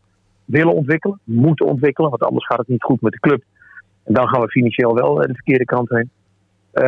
[0.45, 3.43] willen ontwikkelen, moeten ontwikkelen, want anders gaat het niet goed met de club.
[4.05, 6.11] En dan gaan we financieel wel eh, de verkeerde kant heen.
[6.71, 6.85] Eh,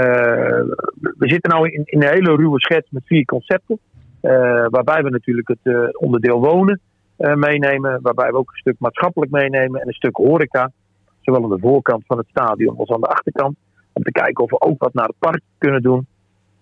[0.98, 3.78] we zitten nu in, in een hele ruwe schets met vier concepten.
[4.20, 6.80] Eh, waarbij we natuurlijk het onderdeel wonen
[7.16, 7.98] meenemen.
[8.02, 10.70] Waarbij we ook een stuk maatschappelijk meenemen en een stuk horeca.
[11.20, 13.56] Zowel aan de voorkant van het stadion als aan de achterkant.
[13.92, 16.06] Om te kijken of we ook wat naar het park kunnen doen.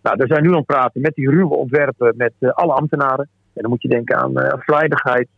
[0.02, 3.28] Nou, daar zijn nu aan het praten met die ruwe ontwerpen met alle ambtenaren.
[3.54, 5.28] En dan moet je denken aan veiligheid,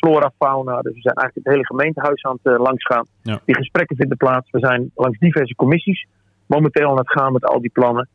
[0.00, 0.80] flora, fauna.
[0.80, 3.06] Dus we zijn eigenlijk het hele gemeentehuis aan het uh, langsgaan.
[3.22, 3.40] Ja.
[3.44, 4.50] Die gesprekken vinden plaats.
[4.50, 6.06] We zijn langs diverse commissies
[6.46, 8.08] momenteel aan het gaan met al die plannen.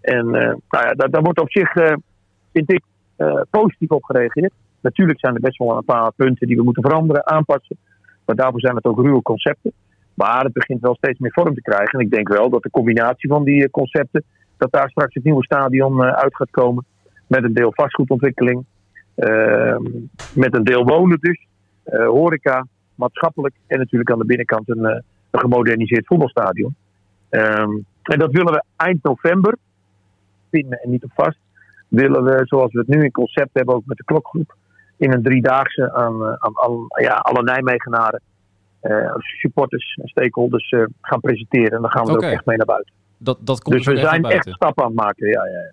[0.00, 0.32] En uh,
[0.68, 1.92] nou ja, daar, daar wordt op zich, uh,
[2.52, 2.82] vind ik,
[3.50, 4.52] positief op gereageerd.
[4.80, 7.76] Natuurlijk zijn er best wel een paar punten die we moeten veranderen, aanpassen.
[8.24, 9.72] Maar daarvoor zijn het ook ruwe concepten.
[10.14, 11.98] Maar het begint wel steeds meer vorm te krijgen.
[11.98, 14.24] En ik denk wel dat de combinatie van die concepten,
[14.56, 16.84] dat daar straks het nieuwe stadion uit gaat komen.
[17.26, 18.64] Met een deel vastgoedontwikkeling.
[19.18, 19.76] Uh,
[20.34, 21.46] met een deel wonen dus.
[21.86, 23.54] Uh, horeca, maatschappelijk.
[23.66, 25.04] En natuurlijk aan de binnenkant een, een
[25.40, 26.74] gemoderniseerd voetbalstadion.
[27.30, 29.56] Um, en dat willen we eind november,
[30.50, 31.38] pinnen en niet op vast,
[31.88, 34.56] willen we, zoals we het nu in concept hebben, ook met de klokgroep,
[34.96, 38.20] in een driedaagse aan, aan, aan ja, alle Nijmegenaren,
[38.82, 41.72] uh, supporters en stakeholders uh, gaan presenteren.
[41.72, 42.22] En dan gaan we okay.
[42.22, 42.92] er ook echt mee naar buiten.
[43.18, 45.72] Dat, dat komt dus we zijn echt stappen aan het maken, ja, ja, ja.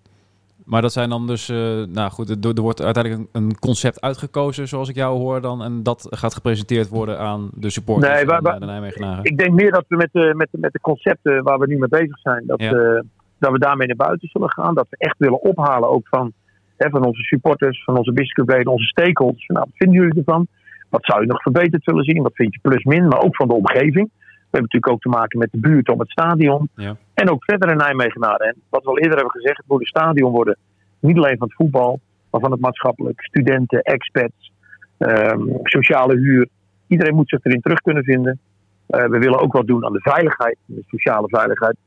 [0.65, 4.67] Maar dat zijn dan dus, uh, nou goed, er, er, wordt uiteindelijk een, concept uitgekozen,
[4.67, 5.63] zoals ik jou hoor dan.
[5.63, 9.23] En dat gaat gepresenteerd worden aan de supporters nee, waar, waar, de Nijmegenaren.
[9.23, 11.77] Ik denk meer dat we met de, met de, met de concepten waar we nu
[11.77, 12.73] mee bezig zijn, dat, ja.
[12.73, 13.01] uh,
[13.37, 14.75] dat we daarmee naar buiten zullen gaan.
[14.75, 16.33] Dat we echt willen ophalen ook van,
[16.77, 19.47] hè, van onze supporters, van onze businessclubleden, onze stakeholders.
[19.47, 20.47] Nou, wat vinden jullie ervan?
[20.89, 22.23] Wat zou je nog verbeterd willen zien?
[22.23, 23.07] Wat vind je plus min?
[23.07, 24.09] Maar ook van de omgeving.
[24.15, 26.69] We hebben natuurlijk ook te maken met de buurt om het stadion.
[26.75, 26.95] Ja.
[27.15, 28.47] En ook verder in Nijmegenaren.
[28.47, 30.57] En wat we al eerder hebben gezegd, het moet een stadion worden.
[30.99, 31.99] Niet alleen van het voetbal,
[32.29, 33.23] maar van het maatschappelijk.
[33.23, 34.51] Studenten, expats,
[34.97, 36.47] um, sociale huur.
[36.87, 38.39] Iedereen moet zich erin terug kunnen vinden.
[38.87, 41.77] Eh, we willen ook wat doen aan de veiligheid, de sociale veiligheid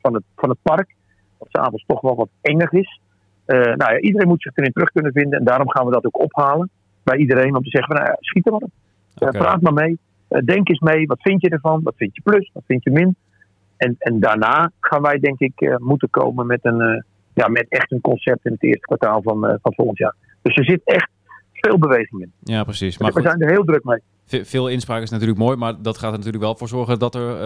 [0.00, 0.94] van het, van het park.
[1.38, 3.00] Wat s'avonds toch wel wat enger is.
[3.44, 5.38] Eh, nou ja, iedereen moet zich erin terug kunnen vinden.
[5.38, 6.70] En daarom gaan we dat ook ophalen
[7.02, 7.56] bij iedereen.
[7.56, 8.70] Om te zeggen, nou ja, schiet er maar op.
[9.14, 9.98] Eh, praat maar mee.
[10.28, 11.06] Denk eens mee.
[11.06, 11.80] Wat vind je ervan?
[11.82, 12.50] Wat vind je plus?
[12.52, 13.16] Wat vind je min?
[13.78, 17.00] En, en daarna gaan wij denk ik eh, moeten komen met, een, eh,
[17.34, 20.14] ja, met echt een concept in het eerste kwartaal van, eh, van volgend jaar.
[20.42, 21.08] Dus er zit echt
[21.52, 22.32] veel beweging in.
[22.40, 22.98] Ja, precies.
[22.98, 23.98] Maar we goed, zijn er heel druk mee.
[24.26, 27.14] ve- veel inspraak is natuurlijk mooi, maar dat gaat er natuurlijk wel voor zorgen dat
[27.14, 27.36] er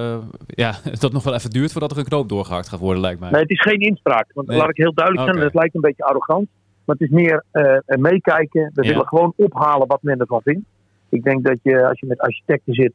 [0.46, 3.30] ja, dat nog wel even duurt voordat er een knoop doorgehakt gaat worden, lijkt mij.
[3.30, 4.26] Nee, het is geen inspraak.
[4.34, 4.58] Want Nee.
[4.58, 6.48] laat ik heel duidelijk zijn, het lijkt een beetje arrogant.
[6.84, 7.44] Maar het is meer
[7.86, 8.70] meekijken.
[8.74, 8.88] We Ja.
[8.90, 10.66] willen gewoon ophalen wat men ervan vindt.
[11.08, 12.92] Ik denk dat je, als je met architecten zit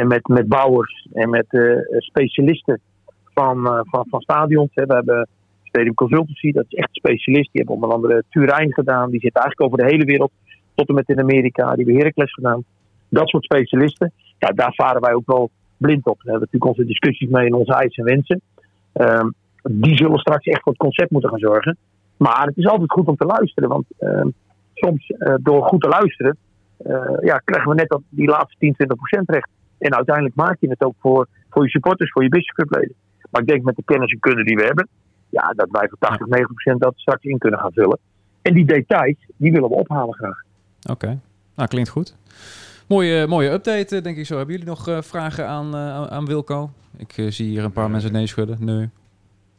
[0.00, 2.80] en met, met bouwers en met eh, specialisten
[3.24, 4.70] van, eh, van, van stadions.
[4.74, 4.86] Hè.
[4.86, 5.28] We hebben
[5.62, 7.52] Stadium Consultancy, dat is echt specialist.
[7.52, 9.10] Die hebben onder andere Turijn gedaan.
[9.10, 10.30] Die zit eigenlijk over de hele wereld,
[10.74, 11.74] tot en met in Amerika.
[11.74, 12.64] Die hebben Heracles gedaan.
[13.08, 14.12] Dat soort specialisten.
[14.38, 16.18] Ja, daar varen wij ook wel blind op.
[16.22, 18.40] Daar hebben we natuurlijk onze discussies mee en onze eisen en wensen.
[18.92, 19.28] Ehm,
[19.62, 21.76] die zullen straks echt voor het concept moeten gaan zorgen.
[22.16, 23.68] Maar het is altijd goed om te luisteren.
[23.68, 24.28] Want ehm,
[24.74, 26.36] soms eh, door goed te luisteren,
[27.20, 29.48] ja, krijgen we net dat, die laatste 10, 20 procent recht.
[29.78, 32.94] En uiteindelijk maak je het ook voor, voor je supporters, voor je businessclubleden.
[33.30, 34.88] Maar ik denk met de kennis en kunde die we hebben,
[35.28, 37.98] ja, dat wij voor 80, 90 procent dat straks in kunnen gaan vullen.
[38.42, 40.42] En die details, die willen we ophalen graag.
[40.90, 41.18] Oké,
[41.56, 42.16] nou klinkt goed.
[42.88, 44.36] Mooie, mooie update, eh, denk ik zo.
[44.36, 46.70] Hebben jullie nog eh, vragen aan, eh, aan- aan Wilco?
[46.96, 48.64] Ik zie hier een paar mensen nee schudden.
[48.64, 48.88] Nee.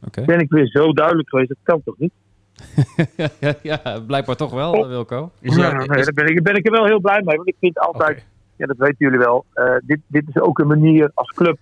[0.06, 0.24] Oké.
[0.24, 2.12] Ben ik weer zo duidelijk geweest, dat kan toch niet?
[3.40, 5.30] ja, ja, blijkbaar toch wel, eh, Wilco.
[5.40, 7.36] Is Ja, er- nee, daar ben ik, ben ik er wel heel blij mee.
[7.36, 8.26] Want ik vind altijd.
[8.56, 9.44] Ja, dat weten jullie wel.
[9.52, 11.58] eh, dit, dit is ook een manier als club.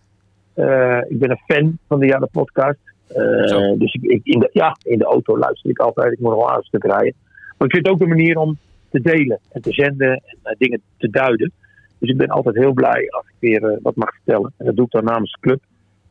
[0.54, 2.78] eh, ik ben een fan van de Jana podcast.
[3.08, 6.12] Eh, dus ik, ik, in, de, ja, in de auto luister ik altijd.
[6.12, 7.14] Ik moet nog wel een stuk rijden.
[7.58, 8.56] Maar ik vind het ook een manier om
[8.90, 11.52] te delen en te zenden en dingen te duiden.
[11.98, 14.52] Dus ik ben altijd heel blij als ik weer wat mag vertellen.
[14.56, 15.62] En dat doe ik dan namens de club.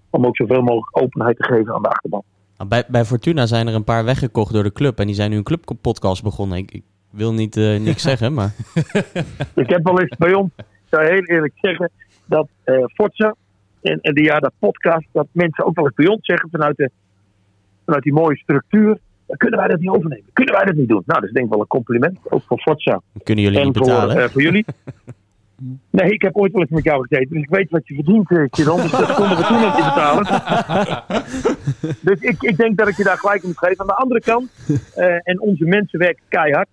[0.09, 2.23] Om ook zoveel mogelijk openheid te geven aan de achterban.
[2.57, 4.99] Nou, bij, bij Fortuna zijn er een paar weggekocht door de club.
[4.99, 6.57] En die zijn nu een clubpodcast begonnen.
[6.57, 8.53] Ik, ik wil niet eh, niks zeggen, maar...
[9.55, 11.89] Ik heb wel eens bij ons, ik zou heel eerlijk zeggen,
[12.25, 13.35] dat eh Forza
[13.81, 16.77] en, en de ja, dat podcast, dat mensen ook wel eens bij ons zeggen vanuit,
[16.77, 16.89] de,
[17.85, 20.25] vanuit die mooie structuur, dan kunnen wij dat niet overnemen.
[20.33, 21.03] Kunnen wij dat niet doen?
[21.05, 23.77] Nou, dat is denk ik wel een compliment, ook voor Forza Kunnen jullie en niet
[23.77, 24.17] voor, betalen?
[24.17, 24.65] eh, voor jullie.
[25.89, 28.31] Nee, ik heb ooit wel eens met jou gezeten, dus ik weet wat je verdient,
[28.31, 28.81] uh, Kieran.
[28.81, 30.25] Dus dat konden we toen ook niet betalen.
[32.07, 33.79] dus ik, ik denk dat ik je daar gelijk in moet geven.
[33.79, 34.49] Aan de andere kant,
[34.95, 36.67] eh, en onze mensen werken keihard.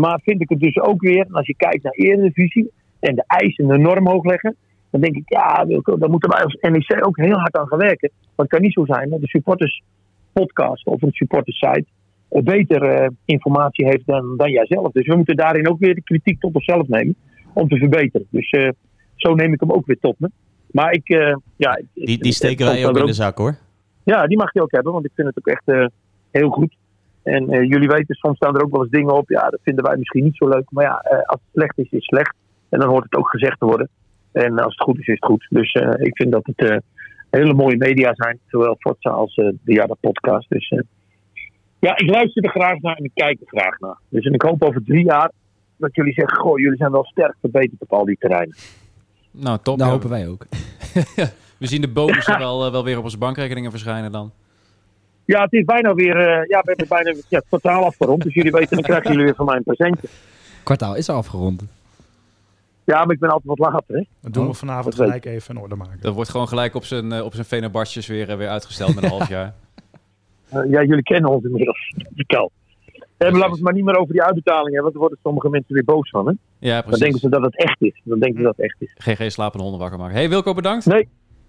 [0.00, 2.70] Maar vind ik het dus ook weer, als je kijkt naar Eredivisie
[3.00, 4.56] en de eisen en de norm hoog leggen.
[4.90, 7.78] Dan denk ik, ja, Wilco, daar moeten wij als NEC ook heel hard aan gaan
[7.78, 8.10] werken.
[8.22, 9.82] Want het kan niet zo zijn dat de supporters
[10.32, 11.84] podcast of een supporters site
[12.28, 14.92] eh, beter eh, informatie heeft dan, dan jijzelf.
[14.92, 17.16] Dus we moeten daarin ook weer de kritiek tot onszelf nemen
[17.54, 18.26] om te verbeteren.
[18.30, 18.68] Dus eh,
[19.16, 20.30] zo neem ik hem ook weer tot me.
[20.70, 21.08] Maar ik,
[21.56, 21.80] ja...
[21.94, 23.58] Die, die steken wij ook in de zak, hoor.
[24.04, 25.92] ja, die mag je ook hebben, want ik vind het ook echt
[26.30, 26.76] heel goed.
[27.22, 29.28] En eh, jullie weten, soms staan er ook wel eens dingen op.
[29.28, 30.70] Ja, dat vinden wij misschien niet zo leuk.
[30.70, 32.34] Maar ja, eh, als het slecht is, is het slecht.
[32.68, 33.88] En dan hoort het ook gezegd te worden.
[34.32, 35.46] En als het goed is, is het goed.
[35.48, 36.76] Dus eh, ik vind dat het eh,
[37.30, 38.38] hele mooie media zijn.
[38.46, 40.48] Zowel Forza als de Jada podcast.
[40.48, 40.80] Dus eh,
[41.78, 43.98] ja, ik luister er graag naar en ik kijk er graag naar.
[44.08, 45.30] Dus en ik hoop over drie jaar
[45.76, 46.38] dat jullie zeggen...
[46.38, 48.56] Goh, jullie zijn wel sterk verbeterd op al die terreinen.
[49.30, 49.78] Nou, top.
[49.78, 49.92] Dat ja.
[49.92, 50.46] hopen wij ook.
[51.58, 54.32] We zien de bonussen wel, wel weer op onze bankrekeningen verschijnen dan.
[55.24, 56.16] Ja, het is bijna weer...
[56.16, 58.22] eh, ja, we hebben bijna ja, totaal afgerond.
[58.22, 60.08] Dus jullie weten, dan krijgen jullie weer van mij een presentje.
[60.62, 61.62] Kwartaal is al afgerond.
[62.84, 64.02] Ja, maar ik ben altijd wat later, hè.
[64.20, 65.98] Dat doen Oh, we vanavond dat weet gelijk even in orde maken.
[66.00, 69.04] Dat wordt gewoon gelijk op zijn, eh, op zijn Venerbarstjes weer, eh, weer uitgesteld met
[69.04, 69.54] een half jaar.
[70.48, 71.94] Eh, ja, jullie kennen ons inmiddels.
[72.14, 72.50] Vertel.
[73.16, 75.48] En laten we het maar niet meer over die uitbetaling hebben, want daar worden sommige
[75.48, 76.26] mensen weer boos van.
[76.26, 76.32] Hè?
[76.58, 77.00] Ja, Dan precies.
[77.02, 78.00] denken ze dat het echt is.
[78.04, 78.94] Dan denken ze dat het echt is.
[78.96, 80.14] GG slapende honden wakker maken.
[80.16, 80.86] Hey Wilco, bedankt.
[80.86, 81.08] Nee.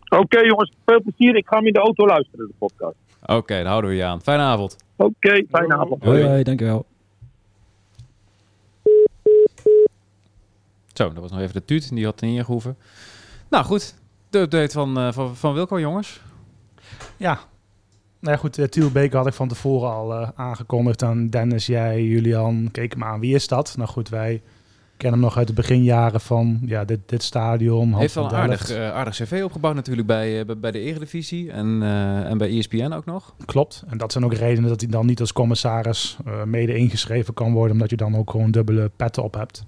[0.10, 1.36] Oké jongens, veel plezier.
[1.36, 2.96] Ik ga hem in de auto luisteren, de podcast.
[3.26, 4.22] Oké, dan houden we je aan.
[4.22, 4.76] Fijne avond.
[4.96, 6.04] Oké, fijne avond.
[6.04, 6.24] Hoi.
[6.24, 6.86] Hoi, dankjewel.
[10.94, 11.90] Zo, dat was nog even de tuut.
[11.90, 12.78] Die had niet ingehoeven.
[13.50, 13.96] Nou goed,
[14.30, 16.22] de update van, eh, van, van Wilco, jongens.
[17.18, 17.40] Ja.
[18.20, 21.66] Nou ja, goed, uh, Tiel Beek had ik van tevoren al eh, aangekondigd aan Dennis,
[21.66, 22.70] jij, Julian.
[22.72, 23.74] Keek hem aan, wie is dat?
[23.78, 24.42] Nou goed, wij
[25.02, 27.94] kennen hem nog uit de beginjaren van ja, dit, dit stadion.
[27.98, 31.80] Heeft wel een aardig, eh, aardig cv opgebouwd natuurlijk bij, eh, bij- de Eredivisie en,
[31.84, 33.34] eh, en bij ESPN ook nog.
[33.46, 33.84] Klopt.
[33.88, 37.54] En dat zijn ook redenen dat hij dan niet als commissaris eh, mede ingeschreven kan
[37.54, 39.64] worden, omdat je dan ook gewoon dubbele petten op hebt.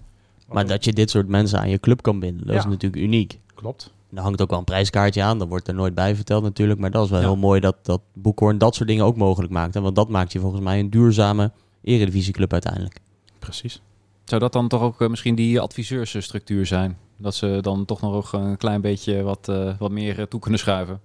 [0.47, 3.39] Maar dat je dit soort mensen aan je club kan binden, dat is natuurlijk uniek.
[3.55, 3.91] Klopt.
[4.13, 6.79] Er hangt ook wel een prijskaartje aan, dat wordt er nooit bij verteld natuurlijk.
[6.79, 7.25] Maar dat is wel Ja.
[7.25, 9.75] heel mooi dat, dat Boekhoorn dat soort dingen ook mogelijk maakt.
[9.75, 11.51] En want dat maakt je volgens mij een duurzame
[11.83, 12.99] eredivisieclub uiteindelijk.
[13.39, 13.81] Precies.
[14.23, 16.97] Zou dat dan toch ook eh, misschien die adviseursstructuur zijn?
[17.17, 20.59] Dat ze dan toch nog een klein beetje wat, eh, wat meer eh, toe kunnen
[20.59, 20.99] schuiven.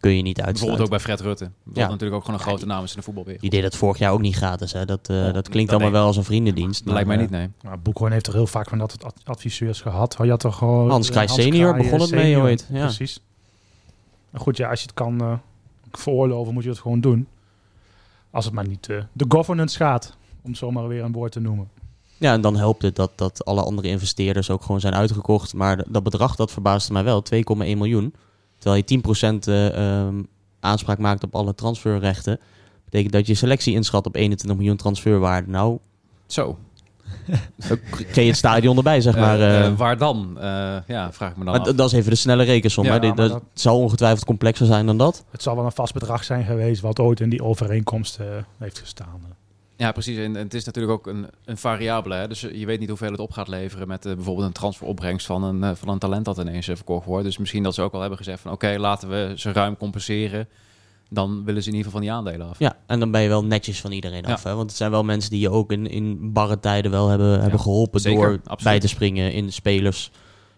[0.00, 0.88] Kun je niet Bijvoorbeeld ook uitsluiten.
[0.88, 1.50] bij Fred Rutte.
[1.62, 1.88] Wat Ja.
[1.88, 3.40] natuurlijk ook gewoon een Ja, grote die- naam is in de voetbalwereld.
[3.42, 4.72] Die deed dat vorig jaar ook niet gratis.
[4.72, 4.84] Hè.
[4.84, 6.84] Dat, dat klinkt dat allemaal wel als een vriendendienst.
[6.84, 7.50] Dat lijkt mij maar, niet, nee.
[7.62, 10.14] Nou, Boekhoorn heeft er heel vaak van dat het adviseurs gehad.
[10.14, 10.90] Had je toch gewoon...
[10.90, 12.80] Hans Kraaij senior begon het mee ooit, ja.
[12.80, 13.20] Precies.
[14.30, 15.32] Maar goed, ja, als je het kan eh,
[15.92, 17.26] veroorloven, moet je het gewoon doen.
[18.30, 20.16] Als het maar niet eh, de governance gaat.
[20.42, 21.68] Om het zomaar weer een woord te noemen.
[22.18, 25.54] Ja, en dan helpt het dat, dat alle andere investeerders ook gewoon zijn uitgekocht.
[25.54, 27.22] Maar dat bedrag, dat verbaasde mij wel.
[27.34, 28.14] 2,1 miljoen.
[28.58, 29.00] Terwijl je
[29.44, 30.22] 10% eh, ehm,
[30.60, 32.40] aanspraak maakt op alle transferrechten.
[32.84, 35.50] Betekent dat je selectie inschat op 21 miljoen transferwaarde.
[35.50, 35.78] Nou,
[36.26, 36.58] Zo.
[37.68, 39.40] dan kreeg je het stadion erbij, zeg maar.
[39.40, 39.66] Eh, eh.
[39.66, 40.36] eh, waar dan?
[40.40, 41.74] Eh, ja, vraag ik me dan maar af.
[41.74, 42.84] dat is even de snelle rekensom.
[42.84, 45.24] Ja, maar dat, dat- zou ongetwijfeld complexer zijn dan dat.
[45.30, 48.26] Het zal wel een vast bedrag zijn geweest wat ooit in die overeenkomst eh,
[48.58, 49.20] heeft gestaan.
[49.76, 50.18] Ja, precies.
[50.18, 52.14] En, het is natuurlijk ook een, een variabele.
[52.14, 52.28] Hè?
[52.28, 55.42] Dus je weet niet hoeveel het op gaat leveren met eh, bijvoorbeeld een transferopbrengst van
[55.42, 57.24] een, eh, van een talent dat ineens verkocht wordt.
[57.24, 60.48] Dus misschien dat ze ook al hebben gezegd van oké, laten we ze ruim compenseren.
[61.10, 62.58] Dan willen ze in ieder geval van die aandelen af.
[62.58, 64.32] Ja, en dan ben je wel netjes van iedereen Ja.
[64.32, 64.42] af.
[64.42, 64.54] Hè?
[64.54, 67.60] Want het zijn wel mensen die je ook in, in barre tijden wel hebben, hebben
[67.60, 68.62] geholpen zeker, door absoluut.
[68.62, 70.10] bij te springen in spelers,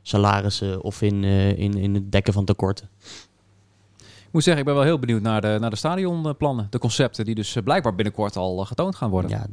[0.02, 2.88] salarissen of in, eh, in, in het dekken van tekorten.
[4.38, 6.66] Moet zeggen, ik ben wel heel benieuwd naar de, naar de stadionplannen.
[6.70, 9.30] De concepten die dus eh, blijkbaar binnenkort al eh, getoond gaan worden.
[9.30, 9.46] Ja,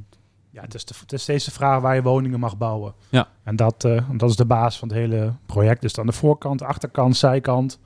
[0.52, 2.94] Ja, het is, de, het is steeds de vraag waar je woningen mag bouwen.
[3.10, 3.28] Ja.
[3.44, 5.82] En dat, eh, dat is de basis van het hele project.
[5.82, 7.80] Dus dan de voorkant, achterkant, zijkant.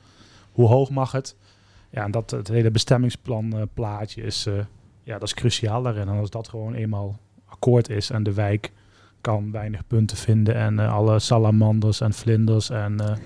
[0.52, 1.36] Hoe hoog mag het?
[1.90, 4.48] Ja, en dat het hele bestemmingsplan plaatje is,
[5.04, 6.08] ja, dat is cruciaal daarin.
[6.08, 8.72] En als dat gewoon eenmaal akkoord is en de wijk
[9.22, 13.20] kan weinig punten vinden en alle salamanders en vlinders en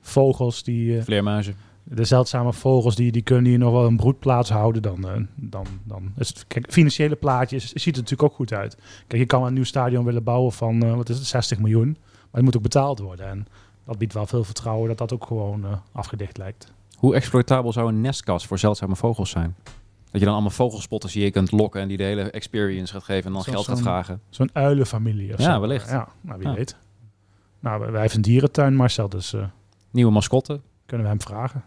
[0.00, 1.02] vogels die...
[1.02, 1.56] Vleermuizen.
[1.84, 5.66] De zeldzame vogels die, die kunnen hier nog wel een broedplaats houden, dan, eh, dan,
[5.84, 6.44] dan is het...
[6.46, 8.76] Kijk, financiële plaatje ziet er natuurlijk ook goed uit.
[9.06, 11.88] Kijk, je kan een nieuw stadion willen bouwen van, eh, wat is het, 60 miljoen.
[12.10, 13.26] Maar het moet ook betaald worden.
[13.28, 13.46] En
[13.84, 16.72] dat biedt wel veel vertrouwen dat dat ook gewoon eh, afgedicht lijkt.
[16.96, 19.56] Hoe exploitabel zou een nestkast voor zeldzame vogels zijn?
[20.10, 23.26] Dat je dan allemaal vogelspotters hier kunt lokken en die de hele experience gaat geven
[23.26, 24.20] en dan geld gaat vragen.
[24.28, 25.60] Zo'n uilenfamilie of Ja, zo.
[25.60, 25.90] wellicht.
[25.90, 26.54] Ja, nou wie Ja.
[26.54, 26.76] weet.
[27.60, 29.34] Nou, wij hebben een dierentuin, Marcel, dus
[29.90, 30.60] Nieuwe mascotte.
[30.86, 31.64] kunnen we hem vragen.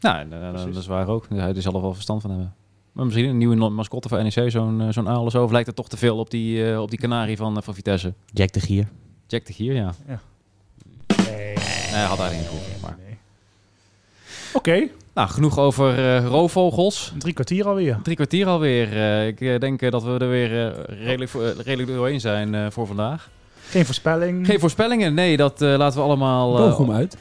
[0.00, 1.26] Nou, eh, dat is waar ook.
[1.34, 2.54] Hij zal er wel verstand van hebben.
[2.92, 5.44] Maar misschien een nieuwe mascotte voor NEC, zo'n eh, zo'n uil of zo.
[5.44, 8.12] Of lijkt het toch te veel op die, eh, op die kanarie van, van Vitesse?
[8.32, 8.88] Jack de Gier.
[9.26, 9.92] Jack de Gier, ja.
[10.06, 10.16] Nee,
[11.16, 11.54] Nee,
[11.98, 12.82] hij had daar niet goed.
[12.82, 12.96] Maar.
[13.06, 13.16] nee.
[14.54, 17.12] Oké, Nou, genoeg over eh, roofvogels.
[17.18, 17.98] drie kwartier alweer.
[18.02, 18.92] Drie kwartier alweer.
[18.96, 21.32] Eh, ik denk dat we er weer redelijk,
[21.64, 23.30] redelijk doorheen zijn eh, voor vandaag.
[23.68, 24.46] Geen voorspelling.
[24.46, 25.14] Geen voorspellingen?
[25.14, 26.58] Nee, dat laten we allemaal...
[26.58, 27.16] eh, Bochum uit.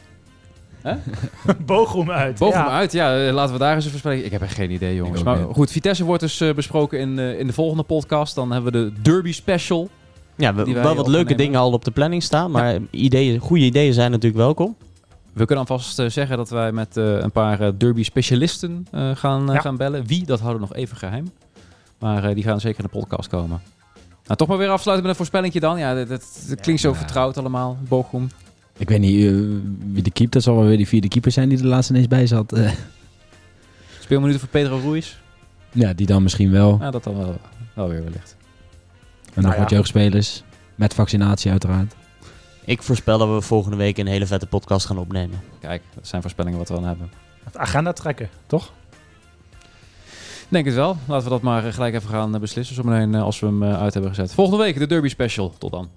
[1.66, 2.40] Bochum uit.
[2.40, 2.70] Bochum ja.
[2.70, 4.24] uit, ja, eh, laten we daar eens een voorspelling.
[4.24, 5.24] Ik heb echt geen idee, jongens.
[5.24, 5.48] Maar niet.
[5.56, 8.36] goed, Vitesse wordt dus eh, besproken in, eh, in de volgende podcast.
[8.36, 9.90] Dan hebben we de Derby Special.
[10.36, 11.38] Ja, we, wel wat leuke nemen.
[11.38, 12.52] dingen al op de planning staan.
[12.52, 14.76] Maar ideeën, goede ideeën zijn natuurlijk welkom.
[15.34, 19.60] We kunnen alvast zeggen dat wij met eh, een paar eh, derby-specialisten eh, gaan, Ja.
[19.60, 20.06] gaan bellen.
[20.06, 21.32] Wie, dat houden we nog even geheim.
[22.00, 23.62] Maar eh, die gaan zeker in de podcast komen.
[24.26, 25.80] Nou, toch maar weer afsluiten met een voorspellingje dan.
[25.80, 26.96] Ja, dat, dat- dat klinkt zo Ja.
[26.96, 27.78] vertrouwd allemaal.
[27.88, 28.30] Bochum.
[28.80, 29.32] Ik weet niet eh,
[29.94, 32.08] wie de keeper, dat zal wel weer die vierde keeper zijn die er laatst ineens
[32.08, 32.54] bij zat.
[32.54, 32.72] Eh,
[34.00, 35.16] Speelminuten voor Pedro Ruiz.
[35.72, 36.78] ja, die dan misschien wel.
[36.82, 37.38] Ja, dat dan wel,
[37.74, 38.36] wel weer wellicht.
[39.34, 39.60] En nog ja.
[39.60, 40.44] wat jeugdspelers.
[40.76, 41.94] Met vaccinatie uiteraard.
[42.66, 45.42] Ik voorspel dat we volgende week een hele vette podcast gaan opnemen.
[45.60, 47.12] Kijk, dat zijn voorspellingen wat we dan hebben.
[47.44, 48.72] Het agenda trekken, toch?
[50.50, 50.98] Denk het wel.
[51.08, 52.76] Laten we dat maar eh, gelijk even gaan beslissen.
[52.76, 54.34] Zometeen als we hem uit hebben gezet.
[54.34, 55.54] Volgende week de Derby Special.
[55.58, 55.90] Tot dan.